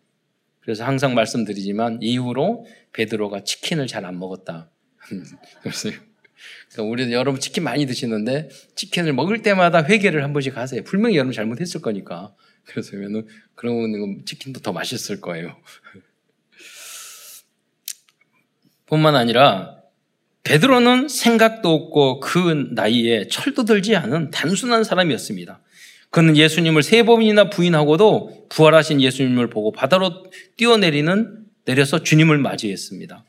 [0.67, 4.69] 그래서 항상 말씀드리지만 이후로 베드로가 치킨을 잘 안 먹었다.
[5.09, 10.83] 그러니까 우리 여러분 치킨 많이 드시는데 치킨을 먹을 때마다 회개를 한 번씩 하세요.
[10.83, 12.35] 분명히 여러분 잘못했을 거니까.
[12.65, 15.57] 그래서면은 그러면 치킨도 더 맛있을 거예요.
[18.87, 19.77] 뿐만 아니라
[20.43, 25.63] 베드로는 생각도 없고 그 나이에 철도 들지 않은 단순한 사람이었습니다.
[26.17, 30.25] 그는 예수님을 세 번이나 부인하고도 부활하신 예수님을 보고 바다로
[30.57, 33.23] 뛰어내리는 내려서 주님을 맞이했습니다.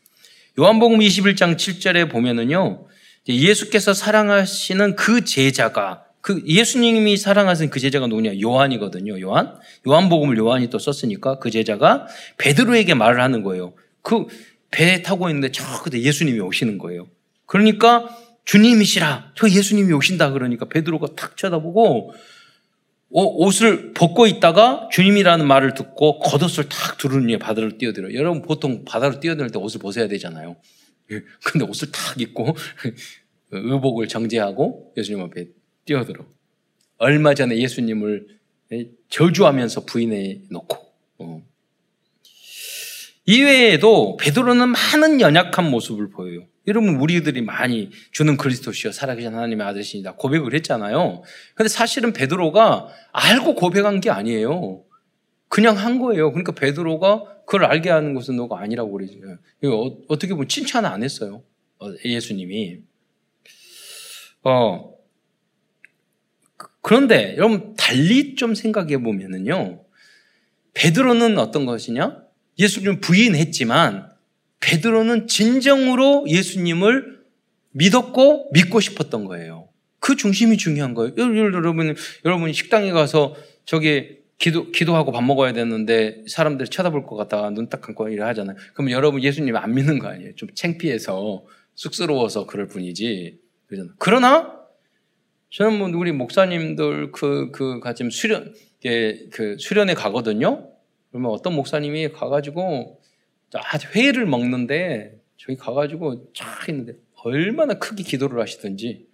[0.57, 2.87] 요한복음 21장 7절에 보면은요.
[3.27, 8.39] 예수께서 사랑하시는 그 제자가 그 예수님이 사랑하신 그 제자가 누구냐?
[8.39, 9.19] 요한이거든요.
[9.19, 9.55] 요한.
[9.85, 13.73] 요한복음을 요한이 또 썼으니까 그 제자가 베드로에게 말을 하는 거예요.
[14.01, 14.27] 그
[14.71, 17.07] 배 타고 있는데 저 그때 예수님이 오시는 거예요.
[17.45, 18.09] 그러니까
[18.45, 19.31] 주님이시라.
[19.35, 22.13] 저 예수님이 오신다 그러니까 베드로가 탁 쳐다보고
[23.09, 28.13] 옷을 벗고 있다가 주님이라는 말을 듣고 겉옷을 탁 두르니 바다로 뛰어들어요.
[28.13, 30.57] 여러분 보통 바다로 뛰어들 때 옷을 벗어야 되잖아요.
[31.11, 32.55] 예, 근데 옷을 탁 입고
[33.51, 35.47] 의복을 정제하고 예수님 앞에
[35.85, 36.25] 뛰어들어.
[36.97, 38.27] 얼마 전에 예수님을
[39.09, 40.77] 저주하면서 부인해 놓고.
[41.19, 41.43] 어.
[43.25, 46.45] 이외에도 베드로는 많은 연약한 모습을 보여요.
[46.67, 51.23] 여러분 우리들이 많이 주는 그리스도시여 살아계신 하나님의 아들이시니다 고백을 했잖아요.
[51.55, 54.83] 근데 사실은 베드로가 알고 고백한 게 아니에요.
[55.47, 56.31] 그냥 한 거예요.
[56.31, 59.21] 그러니까 베드로가 그걸 알게 하는 것은 너가 아니라고 그러지.
[59.63, 61.41] 이거 어 떻게 보면 칭찬 안 했어요.
[61.79, 62.79] 어, 예수님이.
[64.43, 64.93] 어.
[66.81, 69.85] 그런데 여러분 달리 좀 생각해 보면은요.
[70.73, 72.23] 베드로는 어떤 것이냐?
[72.59, 74.16] 예수님 부인했지만
[74.59, 77.17] 베드로는 진정으로 예수님을
[77.71, 79.69] 믿었고 믿고 싶었던 거예요.
[79.99, 81.13] 그 중심이 중요한 거예요.
[81.17, 87.69] 여러분, 여러분 식당에 가서 저기 기도, 기도하고 밥 먹어야 되는데 사람들이 쳐다볼 것 같다가 눈
[87.69, 88.55] 딱 감고 일을 하잖아요.
[88.73, 90.35] 그러면 여러분 예수님 안 믿는 거 아니에요?
[90.35, 93.39] 좀 창피해서 쑥스러워서 그럴 뿐이지.
[93.97, 94.55] 그러나
[95.49, 98.53] 저는 뭐 우리 목사님들 그, 그, 같이 수련,
[99.31, 100.69] 그 수련회 가거든요.
[101.09, 102.99] 그러면 어떤 목사님이 가가지고
[103.95, 109.07] 회를 먹는데 저기 가가지고 쫙 있는데 얼마나 크게 기도를 하시든지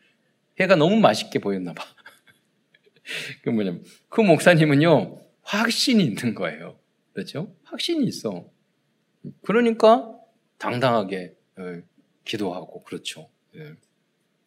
[0.60, 1.84] 회가 너무 맛있게 보였나 봐.
[3.44, 6.78] 그 뭐냐면 그 목사님은요 확신이 있는 거예요.
[7.14, 7.54] 그렇죠?
[7.64, 8.46] 확신이 있어.
[9.44, 10.12] 그러니까
[10.58, 11.82] 당당하게 어,
[12.26, 13.30] 기도하고 그렇죠.
[13.56, 13.74] 예.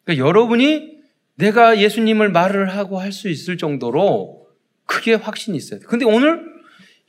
[0.03, 0.97] 그러니까 여러분이
[1.35, 4.47] 내가 예수님을 말을 하고 할 수 있을 정도로
[4.85, 5.85] 크게 확신이 있어야 돼.
[5.85, 6.43] 근데 오늘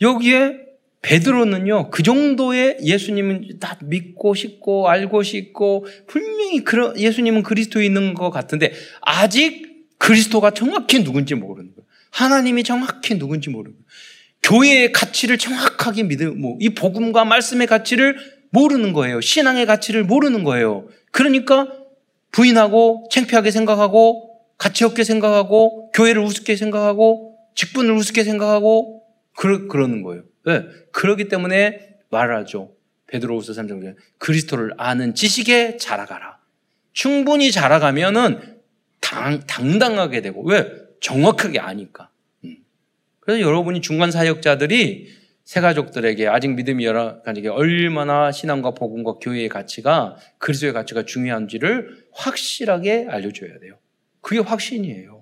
[0.01, 0.68] 여기에
[1.03, 6.65] 베드로는요, 그 정도의 예수님은 다 믿고 싶고 알고 싶고 분명히
[6.97, 11.87] 예수님은 그리스도에 있는 것 같은데 아직 그리스도가 정확히 누군지 모르는 거예요.
[12.11, 13.89] 하나님이 정확히 누군지 모르는 거예요.
[14.43, 18.17] 교회의 가치를 정확하게 믿는, 뭐, 이 복음과 말씀의 가치를
[18.51, 19.21] 모르는 거예요.
[19.21, 20.89] 신앙의 가치를 모르는 거예요.
[21.11, 21.69] 그러니까
[22.33, 29.03] 부인하고 창피하게 생각하고 가치 없게 생각하고 교회를 우습게 생각하고 직분을 우습게 생각하고
[29.37, 30.23] 그러, 그러는 거예요.
[30.45, 30.67] 왜?
[30.93, 32.75] 그러기 때문에 말하죠.
[33.09, 36.39] 베드로우서 3장 그리스도를 아는 지식에 자라가라.
[36.93, 38.59] 충분히 자라가면은
[39.01, 40.71] 당, 당당하게 되고 왜?
[41.01, 42.11] 정확하게 아니까.
[42.45, 42.57] 음.
[43.21, 46.85] 그래서 여러분이 중간 사역자들이 새 가족들에게 아직 믿음이
[47.25, 53.79] 가지게 얼마나 신앙과 복음과 교회의 가치가 그리스도의 가치가 중요한지를 확실하게 알려줘야 돼요.
[54.21, 55.18] 그게 확신이에요.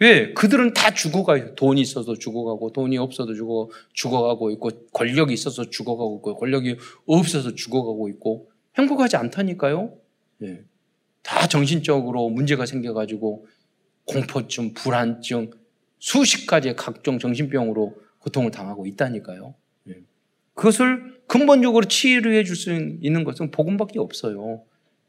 [0.00, 0.06] 네.
[0.06, 0.32] 왜?
[0.34, 1.54] 그들은 다 죽어가요.
[1.54, 8.08] 돈이 있어서 죽어가고, 돈이 없어도 죽어, 죽어가고 있고, 권력이 있어서 죽어가고 있고, 권력이 없어서 죽어가고
[8.10, 9.92] 있고, 행복하지 않다니까요?
[10.44, 10.62] 예.
[11.22, 13.46] 다 정신적으로 문제가 생겨가지고,
[14.04, 15.50] 공포증, 불안증,
[15.98, 19.54] 수십 가지의 각종 정신병으로 고통을 당하고 있다니까요.
[19.88, 19.96] 예.
[20.54, 24.62] 그것을 근본적으로 치료해 줄 수 있는 것은 복음밖에 없어요.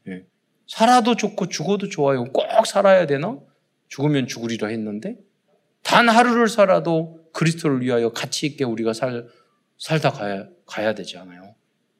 [0.08, 0.24] 예.
[0.66, 2.24] 살아도 좋고 죽어도 좋아요.
[2.24, 3.38] 꼭 살아야 되나?
[3.90, 5.16] 죽으면 죽으리라 했는데
[5.82, 9.26] 단 하루를 살아도 그리스도를 위하여 가치 있게 우리가 살,
[9.78, 11.54] 살다 가야, 가야 되지 않아요.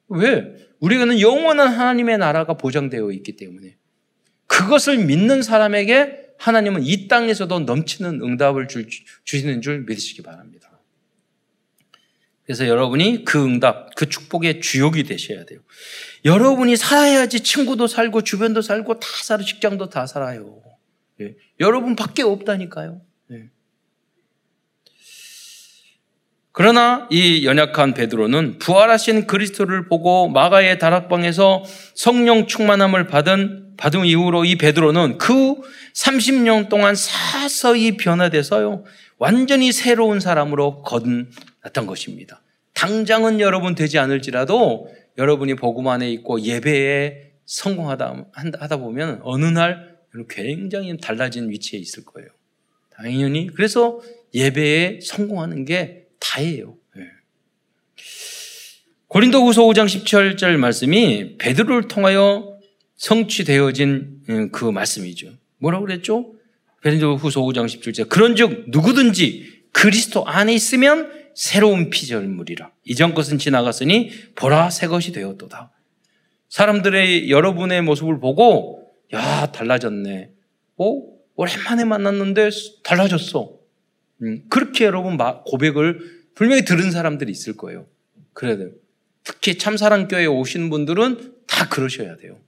[0.07, 0.55] 왜?
[0.79, 3.77] 우리는 영원한 하나님의 나라가 보장되어 있기 때문에
[4.47, 8.87] 그것을 믿는 사람에게 하나님은 이 땅에서도 넘치는 응답을 줄,
[9.23, 10.69] 주시는 줄 믿으시기 바랍니다.
[12.43, 15.59] 그래서 여러분이 그 응답, 그 축복의 주역이 되셔야 돼요.
[16.25, 20.61] 여러분이 살아야지 친구도 살고 주변도 살고 다 살고 직장도 다 살아요.
[21.21, 21.35] 예.
[21.59, 23.01] 여러분밖에 없다니까요.
[23.31, 23.49] 예.
[26.51, 31.63] 그러나 이 연약한 베드로는 부활하신 그리스도를 보고 마가의 다락방에서
[31.95, 35.55] 성령 충만함을 받은 받은 이후로 이 베드로는 그
[35.95, 38.83] 30년 동안 사서히 변화돼서요.
[39.17, 42.41] 완전히 새로운 사람으로 거듭났던 것입니다.
[42.73, 48.25] 당장은 여러분 되지 않을지라도 여러분이 복음 안에 있고 예배에 성공하다
[48.59, 49.90] 하다 보면 어느 날
[50.29, 52.29] 굉장히 달라진 위치에 있을 거예요.
[52.91, 54.01] 당연히 그래서
[54.33, 56.77] 예배에 성공하는 게 다예요.
[56.95, 57.03] 네.
[59.07, 62.57] 고린도후서 5장 17절 말씀이 베드로를 통하여
[62.97, 65.31] 성취되어진 음, 그 말씀이죠.
[65.57, 66.33] 뭐라고 그랬죠?
[66.83, 74.87] 베드로후서 5장 17절 그런즉 누구든지 그리스도 안에 있으면 새로운 피조물이라 이전 것은 지나갔으니 보라 새
[74.87, 75.71] 것이 되었도다.
[76.49, 78.80] 사람들의 여러분의 모습을 보고
[79.13, 80.31] 야 달라졌네.
[80.77, 81.03] 어
[81.35, 82.49] 오랜만에 만났는데
[82.83, 83.57] 달라졌어.
[84.23, 87.87] 음, 그렇게 여러분 고백을 분명히 들은 사람들이 있을 거예요.
[88.33, 88.71] 그래야 돼요.
[89.23, 92.39] 특히 참사랑교회에 오신 분들은 다 그러셔야 돼요.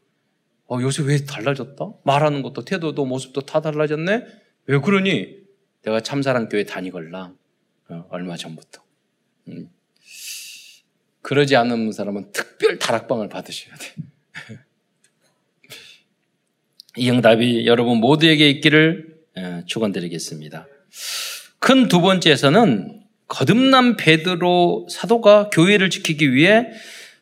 [0.67, 1.93] 어, 요새 왜 달라졌다?
[2.03, 4.25] 말하는 것도 태도도 모습도 다 달라졌네?
[4.65, 5.37] 왜 그러니?
[5.83, 7.33] 내가 참사랑교회 다니걸라.
[7.89, 8.81] 어, 얼마 전부터.
[9.49, 9.69] 음.
[11.21, 13.93] 그러지 않은 사람은 특별 다락방을 받으셔야 돼.
[16.97, 19.15] 이 응답이 여러분 모두에게 있기를
[19.65, 20.67] 축원드리겠습니다.
[21.59, 26.67] 큰 두 번째에서는 거듭난 베드로 사도가 교회를 지키기 위해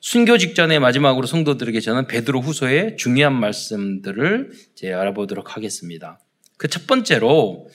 [0.01, 6.19] 순교 직전에 마지막으로 성도들에게 저는 베드로 후서의 중요한 말씀들을 이제 알아보도록 하겠습니다.
[6.57, 7.67] 그 첫 번째로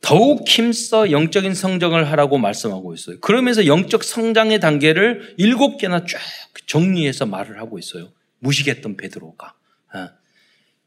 [0.00, 3.20] 더욱 힘써 영적인 성장을 하라고 말씀하고 있어요.
[3.20, 6.18] 그러면서 영적 성장의 단계를 일곱 개나 쭉
[6.66, 8.10] 정리해서 말을 하고 있어요.
[8.40, 9.54] 무식했던 베드로가.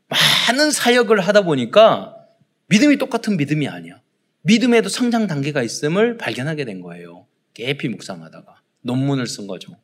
[0.09, 0.15] 어.
[0.47, 2.15] 많은 사역을 하다 보니까
[2.67, 4.01] 믿음이 똑같은 믿음이 아니야.
[4.41, 7.27] 믿음에도 성장 단계가 있음을 발견하게 된 거예요.
[7.53, 9.75] 깊이 묵상하다가 논문을 쓴 거죠.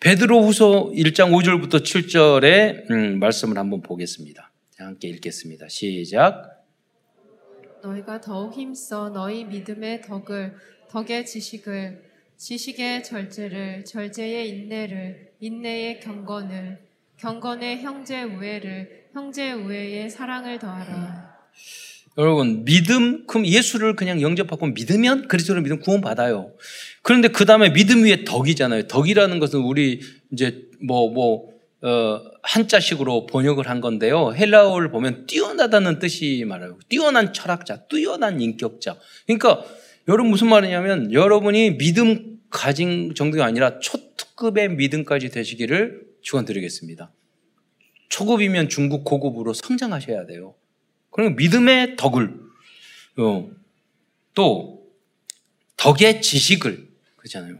[0.00, 4.52] 베드로 후서 1장 5절부터 7절의 음, 말씀을 한번 보겠습니다.
[4.78, 5.68] 함께 읽겠습니다.
[5.68, 6.64] 시작.
[7.82, 10.54] 너희가 더욱 힘써 너희 믿음의 덕을
[10.88, 12.04] 덕의 지식을
[12.36, 16.78] 지식의 절제를 절제의 인내를 인내의 경건을
[17.16, 21.38] 경건의 형제 우애를 형제 우애의 사랑을 더하라.
[22.18, 26.52] 여러분 믿음 그럼 예수를 그냥 영접하고 믿으면 그리스도를 믿으면 구원 받아요.
[27.02, 28.88] 그런데 그 다음에 믿음 위에 덕이잖아요.
[28.88, 30.00] 덕이라는 것은 우리
[30.32, 34.34] 이제 뭐뭐 뭐, 어, 한자식으로 번역을 한 건데요.
[34.34, 36.78] 헬라어를 보면 뛰어나다는 뜻이 말해요.
[36.88, 38.96] 뛰어난 철학자, 뛰어난 인격자.
[39.26, 39.64] 그러니까
[40.08, 47.12] 여러분 무슨 말이냐면 여러분이 믿음 가진 정도가 아니라 초특급의 믿음까지 되시기를 축원드리겠습니다.
[48.08, 50.54] 초급이면 중급, 고급으로 성장하셔야 돼요.
[51.10, 52.34] 그리고 믿음의 덕을
[53.18, 53.50] 어,
[54.34, 54.86] 또
[55.76, 57.58] 덕의 지식을 그렇잖아요.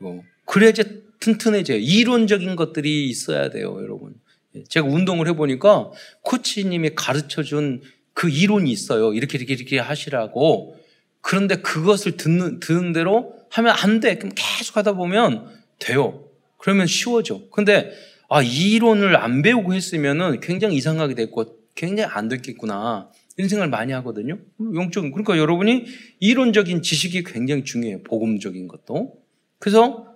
[0.00, 1.78] 어, 그래야지 튼튼해져요.
[1.78, 4.14] 이론적인 것들이 있어야 돼요, 여러분.
[4.54, 5.90] 예, 제가 운동을 해보니까
[6.22, 7.82] 코치님이 가르쳐 준
[8.16, 9.12] 그 이론이 있어요.
[9.12, 10.74] 이렇게, 이렇게, 이렇게 하시라고.
[11.20, 14.16] 그런데 그것을 듣는, 듣는 대로 하면 안 돼.
[14.16, 15.46] 그럼 계속 하다 보면
[15.78, 16.24] 돼요.
[16.56, 17.42] 그러면 쉬워져.
[17.52, 17.92] 근데,
[18.28, 23.10] 아, 이론을 안 배우고 했으면은 굉장히 이상하게 됐고, 굉장히 안 됐겠구나.
[23.36, 24.38] 이런 생각을 많이 하거든요.
[24.58, 25.12] 영적인.
[25.12, 25.84] 그러니까 여러분이
[26.20, 28.02] 이론적인 지식이 굉장히 중요해요.
[28.02, 29.14] 복음적인 것도.
[29.58, 30.06] 그래서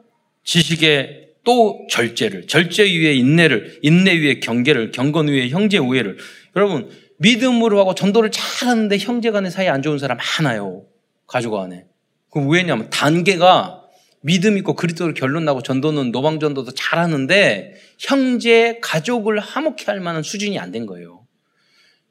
[0.45, 6.19] 지식의 또 절제를, 절제 위에 인내를, 인내 위에 경계를, 경건 위에 형제 우애를.
[6.57, 10.85] 여러분, 믿음으로 하고 전도를 잘 하는데 형제 간의 사이 안 좋은 사람 많아요.
[11.27, 11.85] 가족 안에.
[12.31, 13.80] 그 왜냐하면 단계가
[14.23, 20.23] 믿음 있고 그리스도를 결론 나고 전도는 노방 전도도 잘 하는데 형제 가족을 화목해 할 만한
[20.23, 21.27] 수준이 안 된 거예요.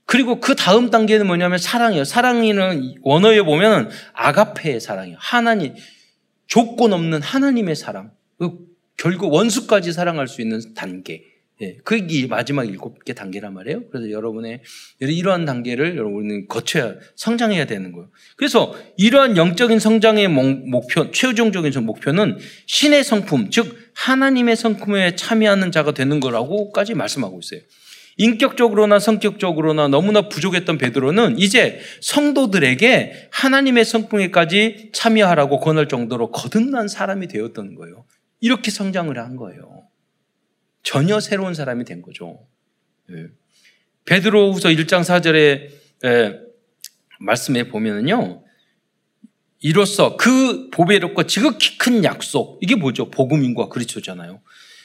[0.05, 2.03] 그리고 그 다음 단계는 뭐냐면 사랑이에요.
[2.03, 5.17] 사랑이는 원어에 보면 아가페의 사랑이에요.
[5.19, 5.75] 하나님
[6.47, 8.11] 조건 없는 하나님의 사랑.
[8.39, 8.57] 그
[8.97, 11.23] 결국 원수까지 사랑할 수 있는 단계.
[11.61, 13.89] 예, 그게 마지막 일곱 개 단계란 말이에요.
[13.89, 14.61] 그래서 여러분의
[15.01, 18.09] 이러한 단계를 여러분은 거쳐야 성장해야 되는 거예요.
[18.37, 26.21] 그래서 이러한 영적인 성장의 목표, 최종적인 목표는 신의 성품, 즉 하나님의 성품에 참여하는 자가 되는
[26.21, 27.59] 거라고까지 말씀하고 있어요.
[28.15, 37.75] 인격적으로나 성격적으로나 너무나 부족했던 베드로는 이제 성도들에게 하나님의 성품에까지 참여하라고 권할 정도로 거듭난 사람이 되었던
[37.75, 38.05] 거예요.
[38.41, 39.88] 이렇게 성장을 한 거예요.
[40.83, 42.47] 전혀 새로운 사람이 된 거죠.
[43.11, 43.27] 예.
[44.05, 45.69] 베드로후서 1장 4절에
[46.05, 46.39] 예,
[47.19, 48.43] 말씀에 보면은요.
[49.61, 53.11] 이로써 그 보배롭고 지극히 큰 약속 이게 뭐죠?
[53.11, 54.41] 복음인과 그리스도잖아요.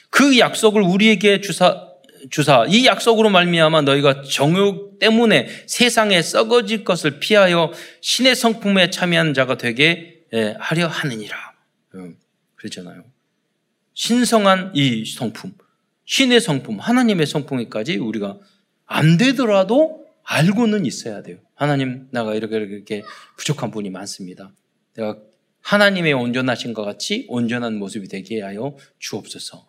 [0.09, 1.89] 그 약속을 우리에게 주사
[2.29, 7.71] 주사 이 약속으로 말미암아 너희가 정욕 때문에 세상에 썩어질 것을 피하여
[8.01, 11.53] 신의 성품에 참여한 자가 되게 예, 하려 하느니라.
[11.95, 12.17] 음,
[12.55, 13.03] 그랬잖아요.
[13.93, 15.53] 신성한 이 성품,
[16.05, 18.39] 신의 성품, 하나님의 성품에까지 우리가
[18.85, 21.37] 안 되더라도 알고는 있어야 돼요.
[21.55, 23.03] 하나님, 나가 이렇게 이렇게
[23.37, 24.51] 부족한 분이 많습니다.
[24.95, 25.17] 내가
[25.61, 29.67] 하나님의 온전하신 것 같이 온전한 모습이 되게 하여 주옵소서.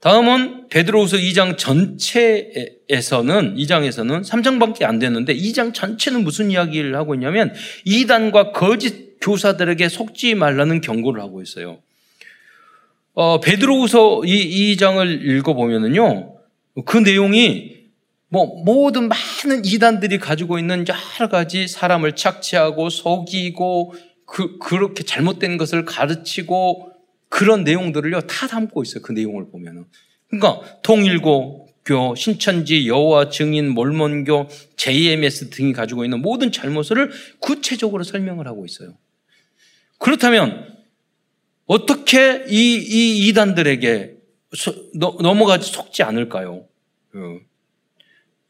[0.00, 7.54] 다음은 베드로후서 2장 전체에서는 2장에서는 3장밖에 안 되는데 2장 전체는 무슨 이야기를 하고 있냐면
[7.86, 11.80] 이단과 거짓 교사들에게 속지 말라는 경고를 하고 있어요.
[13.14, 16.34] 어, 베드로후서 이 2장을 읽어 보면은요.
[16.84, 17.74] 그 내용이
[18.28, 23.94] 뭐 모든 많은 이단들이 가지고 있는 여러 가지 사람을 착취하고 속이고
[24.26, 26.90] 그 그렇게 잘못된 것을 가르치고
[27.28, 29.02] 그런 내용들을요 다 담고 있어요.
[29.02, 29.84] 그 내용을 보면은.
[30.28, 38.64] 그러니까 통일고교, 신천지, 여호와 증인, 몰몬교, JMS 등이 가지고 있는 모든 잘못을 구체적으로 설명을 하고
[38.64, 38.94] 있어요.
[39.98, 40.73] 그렇다면
[41.66, 44.16] 어떻게 이, 이 이단들에게
[45.20, 46.66] 넘어가지 속지 않을까요?
[47.14, 47.38] 어.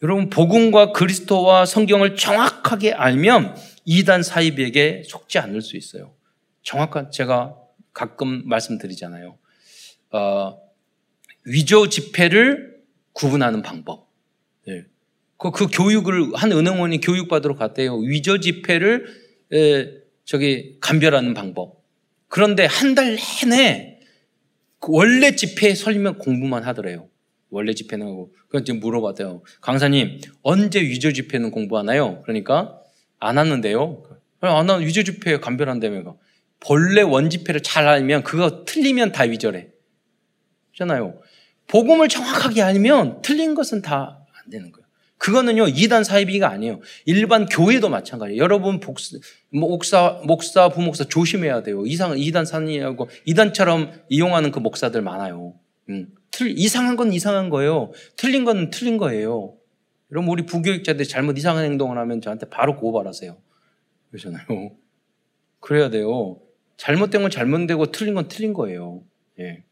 [0.03, 6.15] 여러분 복음과 그리스도와 성경을 정확하게 알면 이단 사입에게 속지 않을 수 있어요.
[6.63, 7.57] 정확한 제가
[7.93, 9.39] 가끔 말씀드리잖아요.
[10.11, 10.59] 어,
[11.45, 14.09] 위조 지폐를 구분하는 방법.
[14.67, 14.85] 네.
[15.37, 17.97] 그, 그 교육을 한 은행원이 교육받으러 갔대요.
[17.97, 19.07] 위조 지폐를
[19.53, 19.91] 에,
[20.25, 21.84] 저기 감별하는 방법.
[22.29, 24.01] 그런데 한 달 내내
[24.81, 27.09] 그 원래 지폐 설명 공부만 하더래요.
[27.51, 28.35] 원래 지폐는 하고.
[28.47, 29.43] 그건 지금 물어봤대요.
[29.61, 32.21] 강사님, 언제 위조 지폐는 공부하나요?
[32.23, 32.81] 그러니까
[33.21, 34.03] 안 하는데요.
[34.41, 36.19] 안 하는 위조 지폐 감별한다며.
[36.61, 39.69] 본래 원지폐를 잘 알면 그거 틀리면 다 위조래.
[40.77, 41.21] 잖아요.
[41.69, 44.84] 복음을 정확하게 알면 틀린 것은 다 안 되는 거예요.
[45.25, 46.81] 그거는요, 이단 사이비가 아니에요.
[47.07, 48.43] 일반 교회도 마찬가지예요.
[48.43, 49.17] 여러분, 복사,
[49.49, 51.87] 목사, 목사, 부목사 조심해야 돼요.
[51.87, 55.55] 이상, 이단 산이라고, 이단처럼 이용하는 그 목사들 많아요.
[55.89, 56.09] 음.
[56.31, 57.91] 틀, 이상한 건 이상한 거예요.
[58.17, 59.57] 틀린 건 틀린 거예요.
[60.13, 63.35] 여러분, 우리 부교육자들 잘못 이상한 행동을 하면 저한테 바로 고발하세요.
[64.11, 64.77] 그러잖아요.
[65.59, 66.39] 그래야 돼요.
[66.77, 69.03] 잘못된 건 잘못되고 틀린 건 틀린 거예요.
[69.39, 69.65] 예.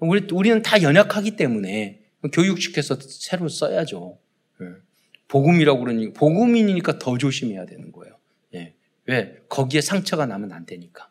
[0.00, 2.00] 우리, 우리는 다 연약하기 때문에
[2.32, 4.18] 교육시켜서 새로 써야죠.
[4.60, 4.87] 예.
[5.28, 8.18] 복음이라고 그러니, 복음이니까 더 조심해야 되는 거예요.
[8.54, 8.74] 예.
[9.06, 9.36] 왜?
[9.48, 11.08] 거기에 상처가 나면 안 되니까.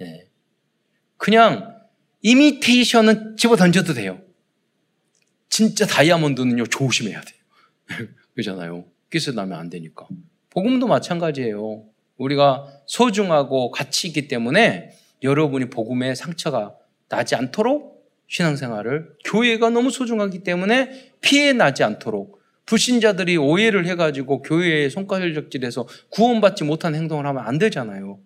[0.00, 0.26] 예.
[1.16, 1.80] 그냥
[2.22, 4.20] 이미테이션은 집어 던져도 돼요.
[5.48, 7.38] 진짜 다이아몬드는요, 조심해야 돼요.
[8.34, 8.84] 그러잖아요.
[9.10, 10.06] 끼스 나면 안 되니까.
[10.50, 11.84] 복음도 마찬가지예요.
[12.16, 14.90] 우리가 소중하고 가치 있기 때문에
[15.22, 16.74] 여러분이 복음에 상처가
[17.08, 22.39] 나지 않도록 신앙생활을 교회가 너무 소중하기 때문에 피해 나지 않도록
[22.70, 28.20] 불신자들이 오해를 해가지고 교회에 손가락질해서 구원받지 못한 행동을 하면 안 되잖아요.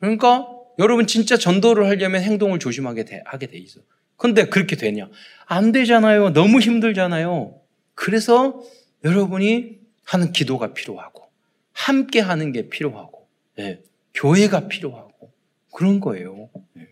[0.00, 0.48] 그러니까
[0.78, 3.80] 여러분 진짜 전도를 하려면 행동을 조심하게 돼, 하게 돼 있어.
[4.16, 5.10] 근데 그렇게 되냐?
[5.44, 6.30] 안 되잖아요.
[6.32, 7.60] 너무 힘들잖아요.
[7.94, 8.62] 그래서
[9.04, 11.28] 여러분이 하는 기도가 필요하고
[11.72, 13.82] 함께 하는 게 필요하고 예,
[14.14, 15.30] 교회가 필요하고
[15.74, 16.48] 그런 거예요.
[16.78, 16.88] 예.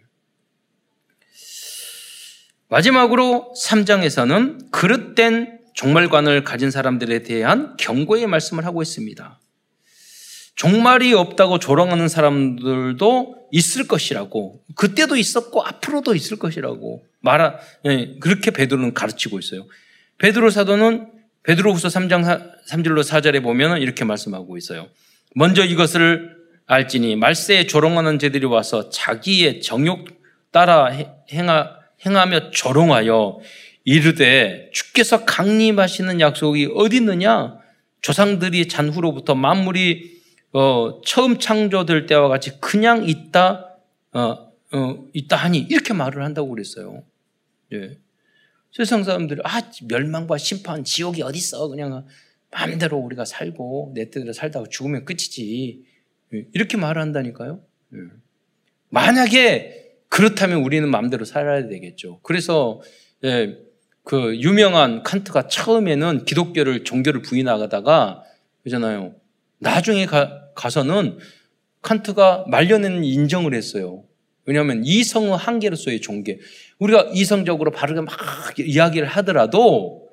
[2.69, 9.39] 마지막으로 3장에서는 그릇된 종말관을 가진 사람들에 대한 경고의 말씀을 하고 있습니다.
[10.57, 18.95] 종말이 없다고 조롱하는 사람들도 있을 것이라고 그때도 있었고 앞으로도 있을 것이라고 말하 예, 그렇게 베드로는
[18.95, 19.67] 가르치고 있어요.
[20.17, 21.09] 베드로 사도는
[21.43, 24.89] 베드로후서 3장 3절로 4절에 보면 이렇게 말씀하고 있어요.
[25.35, 26.35] 먼저 이것을
[26.67, 30.09] 알지니 말세에 조롱하는 자들이 와서 자기의 정욕
[30.51, 30.87] 따라
[31.31, 33.41] 행하, 행하며 조롱하여
[33.87, 37.57] 이르되 주께서 강림하시는 약속이 어디 있느냐?
[38.01, 40.23] 조상들이 잔후로부터 만물이
[40.53, 43.79] 어, 처음 창조될 때와 같이 그냥 있다
[44.13, 47.05] 어, 어, 있다 하니 이렇게 말을 한다고 그랬어요.
[47.73, 47.97] 예.
[48.73, 51.69] 세상 사람들이 아 멸망과 심판, 지옥이 어디 있어?
[51.69, 52.07] 그냥
[52.51, 55.85] 마음대로 우리가 살고 내 뜻대로 살다가 죽으면 끝이지.
[56.35, 56.47] 예.
[56.53, 57.61] 이렇게 말을 한다니까요.
[57.95, 57.99] 예.
[58.89, 62.19] 만약에 그렇다면 우리는 마음대로 살아야 되겠죠.
[62.23, 62.81] 그래서
[63.23, 63.66] 예,
[64.07, 68.23] 그 유명한 칸트가 처음에는 기독교를 종교를 부인하다가
[68.63, 69.17] 그잖아요.
[69.59, 71.19] 나중에 가, 가서는
[71.83, 74.05] 칸트가 말년에는 인정을 했어요.
[74.45, 76.35] 왜냐하면 이성의 한계로서의 종교.
[76.79, 78.15] 우리가 이성적으로 바르게 막
[78.57, 80.09] 이야기를 하더라도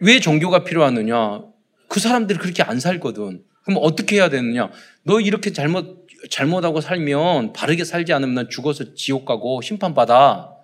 [0.00, 1.44] 왜 종교가 필요하느냐?
[1.86, 3.44] 그 사람들이 그렇게 안 살거든.
[3.62, 4.72] 그럼 어떻게 해야 되느냐?
[5.04, 10.57] 너 이렇게 잘못 잘못하고 살면 바르게 살지 않으면 죽어서 지옥 가고 심판받아.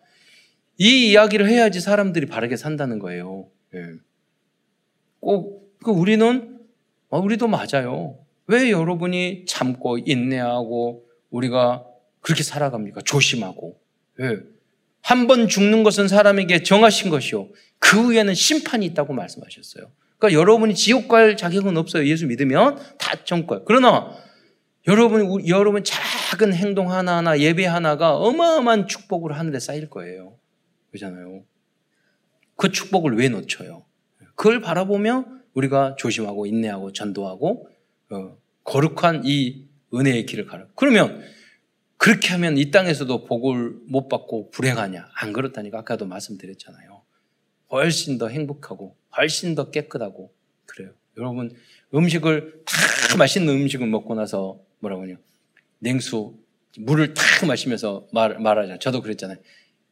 [0.78, 3.48] 이 이야기를 해야지 사람들이 바르게 산다는 거예요.
[3.74, 3.78] 예.
[5.20, 6.58] 꼭, 그 우리는,
[7.08, 8.18] 어, 우리도 맞아요.
[8.46, 11.84] 왜 여러분이 참고 인내하고 우리가
[12.20, 13.02] 그렇게 살아갑니까?
[13.02, 13.78] 조심하고.
[14.20, 14.38] 예.
[15.00, 17.48] 한번 죽는 것은 사람에게 정하신 것이요.
[17.78, 19.90] 그 후에는 심판이 있다고 말씀하셨어요.
[20.18, 22.06] 그러니까 여러분이 지옥 갈 자격은 없어요.
[22.06, 23.64] 예수 믿으면 다 정거예요.
[23.66, 24.16] 그러나
[24.86, 30.36] 여러분, 여러분 작은 행동 하나하나 예배 하나가 어마어마한 축복으로 하늘에 쌓일 거예요.
[30.94, 31.44] 그잖아요.
[32.56, 33.84] 그 축복을 왜 놓쳐요?
[34.36, 37.68] 그걸 바라보며 우리가 조심하고 인내하고 전도하고
[38.10, 40.66] 어, 거룩한 이 은혜의 길을 가라.
[40.76, 41.22] 그러면
[41.96, 45.08] 그렇게 하면 이 땅에서도 복을 못 받고 불행하냐?
[45.14, 47.02] 안 그렇다니까 아까도 말씀드렸잖아요.
[47.70, 50.32] 훨씬 더 행복하고 훨씬 더 깨끗하고
[50.66, 50.92] 그래요.
[51.16, 51.54] 여러분
[51.92, 55.16] 음식을 다 맛있는 음식을 먹고 나서 뭐라고 하냐?
[55.80, 56.36] 냉수
[56.78, 58.78] 물을 탁 마시면서 말, 말하잖아요.
[58.78, 59.38] 저도 그랬잖아요.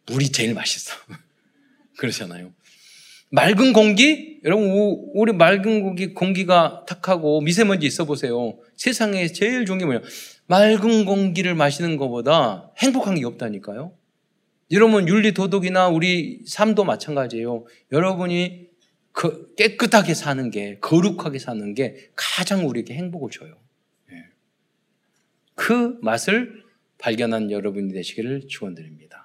[0.06, 0.94] 물이 제일 맛있어.
[1.98, 2.52] 그러잖아요.
[3.30, 4.40] 맑은 공기?
[4.44, 4.68] 여러분,
[5.14, 8.58] 우리 맑은 공기, 공기가 탁하고 미세먼지 있어 보세요.
[8.76, 10.02] 세상에 제일 좋은 게 뭐냐?
[10.46, 13.96] 맑은 공기를 마시는 것보다 행복한 게 없다니까요.
[14.70, 17.64] 여러분, 윤리 도덕이나 우리 삶도 마찬가지예요.
[17.90, 18.68] 여러분이
[19.12, 23.56] 그 깨끗하게 사는 게, 거룩하게 사는 게 가장 우리에게 행복을 줘요.
[24.10, 24.24] 예.
[25.54, 26.62] 그 맛을
[26.98, 29.21] 발견한 여러분이 되시기를 축원드립니다.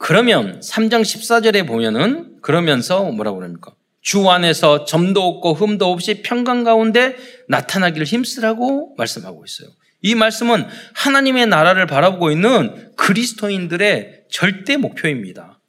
[0.00, 3.74] 그러면 3장 14절에 보면은 그러면서 뭐라고 그럽니까?
[4.00, 7.16] 주 안에서 점도 없고 흠도 없이 평강 가운데
[7.48, 9.68] 나타나기를 힘쓰라고 말씀하고 있어요.
[10.00, 15.60] 이 말씀은 하나님의 나라를 바라보고 있는 그리스도인들의 절대 목표입니다.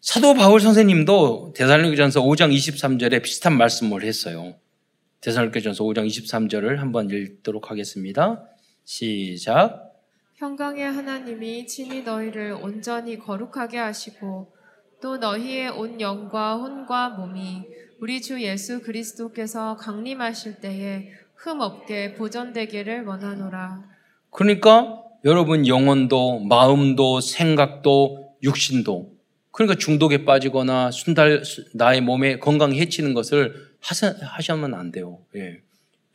[0.00, 4.56] 사도 바울 선생님도 대살로니전서 5장 23절에 비슷한 말씀을 했어요.
[5.20, 8.42] 대살로니전서 5장 23절을 한번 읽도록 하겠습니다.
[8.84, 9.93] 시작.
[10.36, 14.52] 평강의 하나님이 친히 너희를 온전히 거룩하게 하시고
[15.00, 17.62] 또 너희의 온 영과 혼과 몸이
[18.00, 23.84] 우리 주 예수 그리스도께서 강림하실 때에 흠 없게 보존되기를 원하노라.
[24.30, 29.14] 그러니까 여러분 영혼도 마음도 생각도 육신도
[29.52, 35.20] 그러니까 중독에 빠지거나 순달 나의 몸에 건강에 해치는 것을 하시면 안 돼요.
[35.36, 35.60] 예.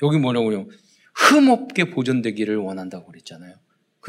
[0.03, 0.67] 여기 뭐냐고요?
[1.13, 3.55] 흠 없게 보존되기를 원한다고 그랬잖아요.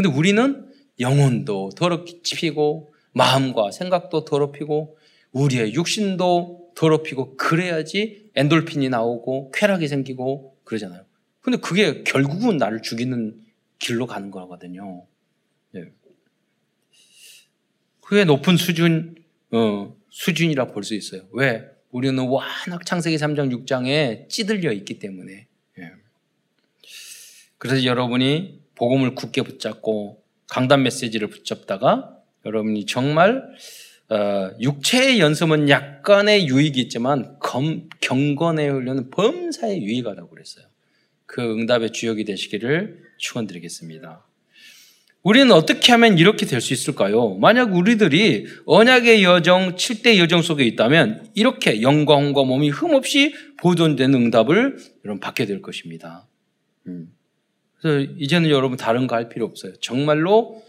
[0.00, 0.66] 근데 우리는
[0.98, 4.96] 영혼도 더럽히고 마음과 생각도 더럽히고
[5.32, 11.04] 우리의 육신도 더럽히고 그래야지 엔돌핀이 나오고 쾌락이 생기고 그러잖아요.
[11.42, 13.44] 근데 그게 결국은 나를 죽이는
[13.78, 15.04] 길로 가는 거거든요.
[15.72, 15.84] 네.
[18.00, 19.16] 그게 높은 수준,
[19.50, 21.28] 어, 수준이라 볼 수 있어요.
[21.32, 21.62] 왜?
[21.90, 25.46] 우리는 워낙 창세기 3장 6장에 찌들려 있기 때문에.
[25.76, 25.92] 네.
[27.58, 32.16] 그래서 여러분이 복음을 굳게 붙잡고 강단 메시지를 붙잡다가
[32.46, 33.44] 여러분이 정말
[34.08, 40.64] 어, 육체의 연습은 약간의 유익이 있지만 검, 경건에 훈련은 범사에 유익하다고 그랬어요.
[41.26, 44.26] 그 응답의 주역이 되시기를 축원드리겠습니다.
[45.22, 47.34] 우리는 어떻게 하면 이렇게 될 수 있을까요?
[47.34, 55.20] 만약 우리들이 언약의 여정, 7대 여정 속에 있다면 이렇게 영광과 몸이 흠없이 보존되는 응답을 여러분
[55.20, 56.26] 받게 될 것입니다.
[56.86, 57.12] 음.
[57.80, 59.72] 그래서 이제는 여러분 다른 거 할 필요 없어요.
[59.80, 60.62] 정말로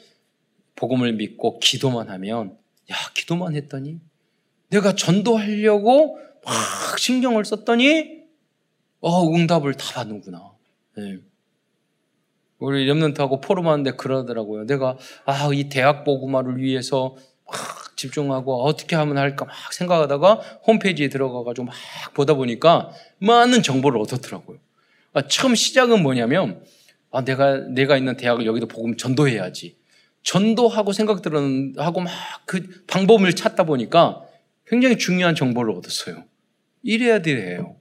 [0.76, 2.58] 복음을 믿고 기도만 하면
[2.92, 4.00] 야 기도만 했더니
[4.70, 8.22] 내가 전도하려고 막 신경을 썼더니
[9.02, 10.52] 어 응답을 다 받는구나.
[10.98, 11.18] 네.
[12.60, 14.66] 우리 렘넌트하고 포럼하는데 그러더라고요.
[14.66, 17.16] 내가 아 이 대학 복음화를 위해서
[17.48, 20.36] 막 집중하고 어떻게 하면 할까 막 생각하다가
[20.68, 21.74] 홈페이지에 들어가가지고 막
[22.14, 24.58] 보다 보니까 많은 정보를 얻었더라고요.
[25.14, 26.64] 아, 처음 시작은 뭐냐면
[27.12, 29.78] 아, 내가, 내가 있는 대학을 여기도 복음 전도해야지.
[30.24, 32.12] 전도하고 생각들은 하고 막
[32.46, 34.24] 그 방법을 찾다 보니까
[34.68, 36.24] 굉장히 중요한 정보를 얻었어요.
[36.84, 37.78] 이래야 돼요.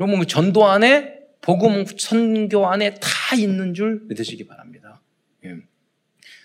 [0.00, 5.00] 여러분, 전도 안에, 복음 선교 안에 다 있는 줄 믿으시기 바랍니다.
[5.44, 5.56] 예.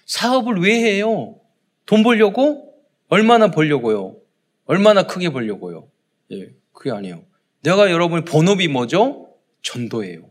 [0.06, 1.40] 사업을 왜 해요?
[1.86, 2.74] 돈 벌려고?
[3.08, 4.16] 얼마나 벌려고요?
[4.66, 5.90] 얼마나 크게 벌려고요?
[6.32, 7.26] 예, 그게 아니에요.
[7.64, 9.34] 내가 여러분의 본업이 뭐죠?
[9.64, 10.30] 전도예요.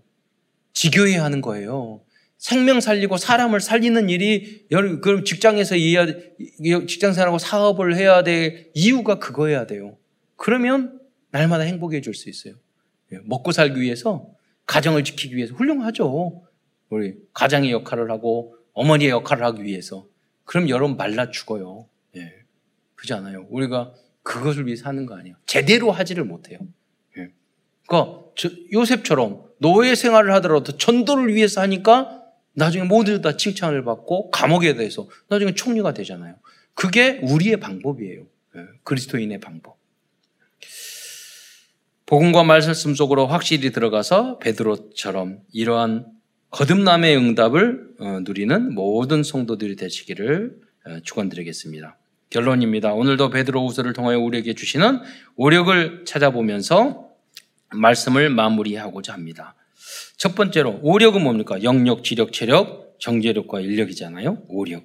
[0.73, 2.03] 지교해야 하는 거예요.
[2.39, 4.67] 생명 살리고 사람을 살리는 일이
[5.03, 6.07] 그럼 직장에서 해야
[6.87, 9.99] 직장 생활하고 사업을 해야 될 이유가 그거여야 돼요.
[10.37, 11.01] 그러면
[11.31, 12.55] 날마다 행복해 질 수 있어요.
[13.13, 14.31] 예, 먹고 살기 위해서
[14.67, 16.43] 가정을 지키기 위해서 훌륭하죠.
[16.89, 20.07] 우리 가장의 역할을 하고 어머니의 역할을 하기 위해서.
[20.45, 21.89] 그럼 여러분 말라 죽어요.
[22.17, 22.33] 예.
[22.95, 23.47] 그렇지 않아요.
[23.51, 23.93] 우리가
[24.23, 25.37] 그것을 위해 사는 거 아니에요.
[25.47, 26.59] 제대로 하지를 못해요.
[27.91, 28.21] 그러니까
[28.73, 32.23] 요셉처럼 노예 생활을 하더라도 전도를 위해서 하니까
[32.55, 36.37] 나중에 모두 다 칭찬을 받고 감옥에 대해서 나중에 총리가 되잖아요.
[36.75, 38.23] 그게 우리의 방법이에요.
[38.57, 39.77] 예, 그리스도인의 방법.
[42.07, 46.07] 복음과 말씀 속으로 확실히 들어가서 베드로처럼 이러한
[46.51, 51.97] 거듭남의 응답을 어, 누리는 모든 성도들이 되시기를 어, 축원드리겠습니다.
[52.31, 52.93] 결론입니다.
[52.95, 55.01] 오늘도 베드로후서를 통하여 우리에게 주시는
[55.37, 57.10] 오력을 찾아보면서
[57.75, 59.55] 말씀을 마무리하고자 합니다.
[60.17, 61.63] 첫 번째로 오력은 뭡니까?
[61.63, 64.43] 영력, 지력, 체력, 정제력과 인력이잖아요.
[64.49, 64.85] 오력.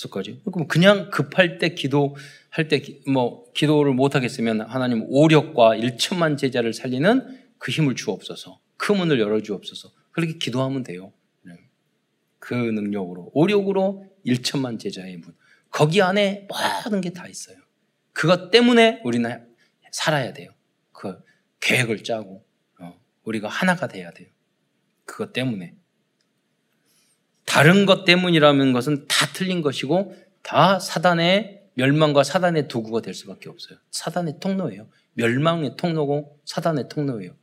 [0.00, 6.72] 그까지 그럼 그냥 급할 때 기도할 때 뭐 기도를 못 하겠으면 하나님 오력과 1천만 제자를
[6.72, 8.60] 살리는 그 힘을 주옵소서.
[8.76, 9.90] 그 문을 열어 주옵소서.
[10.12, 11.12] 그렇게 기도하면 돼요.
[11.42, 11.54] 네.
[12.38, 15.34] 그 능력으로 오력으로 1천만 제자의 문.
[15.70, 16.46] 거기 안에
[16.84, 17.56] 모든 게 다 있어요.
[18.12, 19.44] 그것 때문에 우리는
[19.90, 20.50] 살아야 돼요.
[21.58, 22.44] 그 계획을 짜고
[22.80, 24.28] 어, 우리가 하나가 돼야 돼요.
[25.04, 25.74] 그것 때문에
[27.44, 33.78] 다른 것 때문이라는 것은 다 틀린 것이고 다 사단의 멸망과 사단의 도구가 될 수밖에 없어요.
[33.90, 34.88] 사단의 통로예요.
[35.14, 37.36] 멸망의 통로고 사단의 통로예요.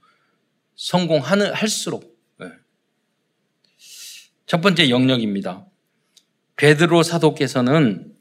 [0.76, 2.48] 성공하는 할수록 네.
[4.46, 5.66] 첫 번째 영역입니다.
[6.58, 8.15] 베드로 사도께서는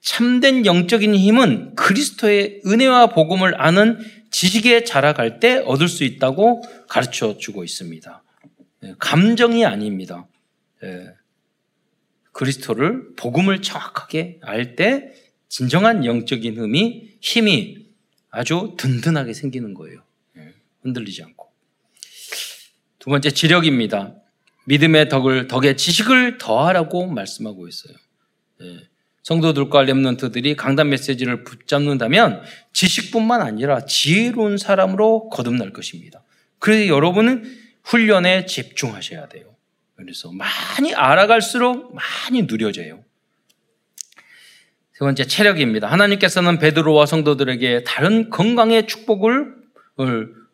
[0.00, 3.98] 참된 영적인 힘은 그리스도의 은혜와 복음을 아는
[4.30, 8.22] 지식에 자라갈 때 얻을 수 있다고 가르쳐 주고 있습니다.
[8.82, 10.26] 네, 감정이 아닙니다.
[10.82, 11.08] 네.
[12.32, 15.12] 그리스도를 복음을 정확하게 알 때
[15.48, 17.86] 진정한 영적인 힘이 힘이
[18.30, 20.02] 아주 든든하게 생기는 거예요.
[20.34, 21.50] 네, 흔들리지 않고.
[23.00, 24.14] 두 번째 지력입니다.
[24.66, 27.96] 믿음의 덕을 덕의 지식을 더하라고 말씀하고 있어요.
[29.22, 32.42] 성도들과 렘넌트들이 강단 메시지를 붙잡는다면
[32.72, 36.22] 지식뿐만 아니라 지혜로운 사람으로 거듭날 것입니다.
[36.58, 37.44] 그래서 여러분은
[37.84, 39.56] 훈련에 집중하셔야 돼요.
[39.96, 43.04] 그래서 많이 알아갈수록 많이 누려져요.
[44.92, 45.90] 세 번째 체력입니다.
[45.90, 49.54] 하나님께서는 베드로와 성도들에게 다른 건강의 축복을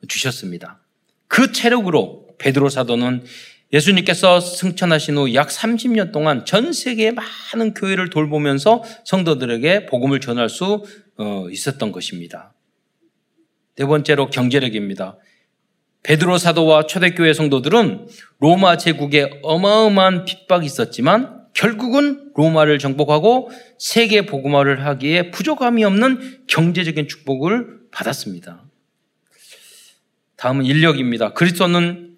[0.08, 0.80] 주셨습니다.
[1.28, 3.24] 그 체력으로 베드로 사도는
[3.72, 10.84] 예수님께서 승천하신 후 약 30년 동안 전 세계의 많은 교회를 돌보면서 성도들에게 복음을 전할 수
[11.16, 12.54] 어, 있었던 것입니다.
[13.76, 15.18] 네 번째로 경제력입니다.
[16.02, 18.06] 베드로 사도와 초대교회 성도들은
[18.38, 27.80] 로마 제국에 어마어마한 핍박이 있었지만 결국은 로마를 정복하고 세계 복음화를 하기에 부족함이 없는 경제적인 축복을
[27.90, 28.64] 받았습니다.
[30.36, 31.32] 다음은 인력입니다.
[31.32, 32.16] 그리스도는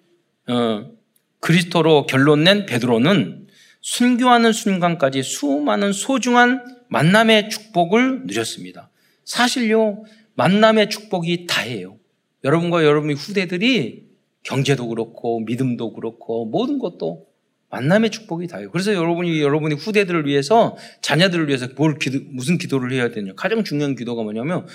[0.49, 0.98] 어,
[1.39, 3.47] 그리스도로 결론 낸 베드로는
[3.81, 8.89] 순교하는 순간까지 수많은 소중한 만남의 축복을 누렸습니다.
[9.25, 10.03] 사실요
[10.35, 11.97] 만남의 축복이 다예요.
[12.43, 14.09] 여러분과 여러분의 후대들이
[14.43, 17.27] 경제도 그렇고 믿음도 그렇고 모든 것도
[17.69, 18.71] 만남의 축복이 다예요.
[18.71, 23.33] 그래서 여러분이 여러분의 후대들을 위해서 자녀들을 위해서 뭘 기도, 무슨 기도를 해야 되냐?
[23.35, 24.65] 가장 중요한 기도가 뭐냐면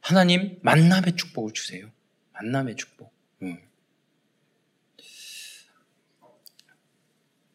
[0.00, 1.90] 하나님 만남의 축복을 주세요.
[2.34, 3.12] 만남의 축복.
[3.42, 3.58] 응.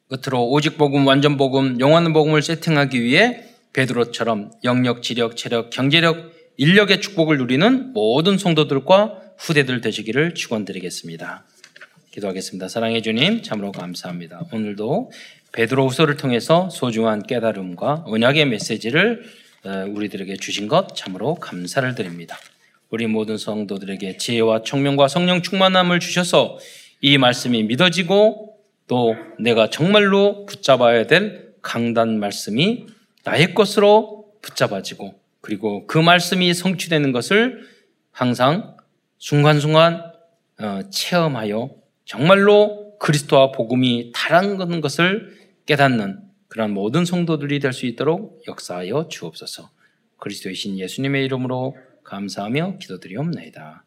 [0.10, 3.44] 끝으로 오직 복음, 완전 복음, 영원한 복음을 세팅하기 위해
[3.74, 11.46] 베드로처럼 영역, 지력, 체력, 경제력, 인력의 축복을 누리는 모든 성도들과 후대들 되시기를 축원드리겠습니다.
[12.12, 12.68] 기도하겠습니다.
[12.70, 14.46] 사랑해 주님, 참으로 감사합니다.
[14.52, 15.12] 오늘도
[15.52, 19.24] 베드로후서를 통해서 소중한 깨달음과 언약의 메시지를
[19.64, 22.36] 어, 우리들에게 주신 것 참으로 감사를 드립니다.
[22.90, 26.58] 우리 모든 성도들에게 지혜와 청명과 성령 충만함을 주셔서
[27.00, 28.49] 이 말씀이 믿어지고
[28.90, 32.88] 또 내가 정말로 붙잡아야 될 강단 말씀이
[33.24, 37.62] 나의 것으로 붙잡아지고 그리고 그 말씀이 성취되는 것을
[38.12, 38.76] 항상
[39.20, 40.12] 순간순간
[40.60, 41.70] 어, 체험하여
[42.04, 49.70] 정말로 그리스도와 복음이 다른 것을 깨닫는 그런 모든 성도들이 될 수 있도록 역사하여 주옵소서.
[50.18, 53.86] 그리스도이신 예수님의 이름으로 감사하며 기도드리옵나이다.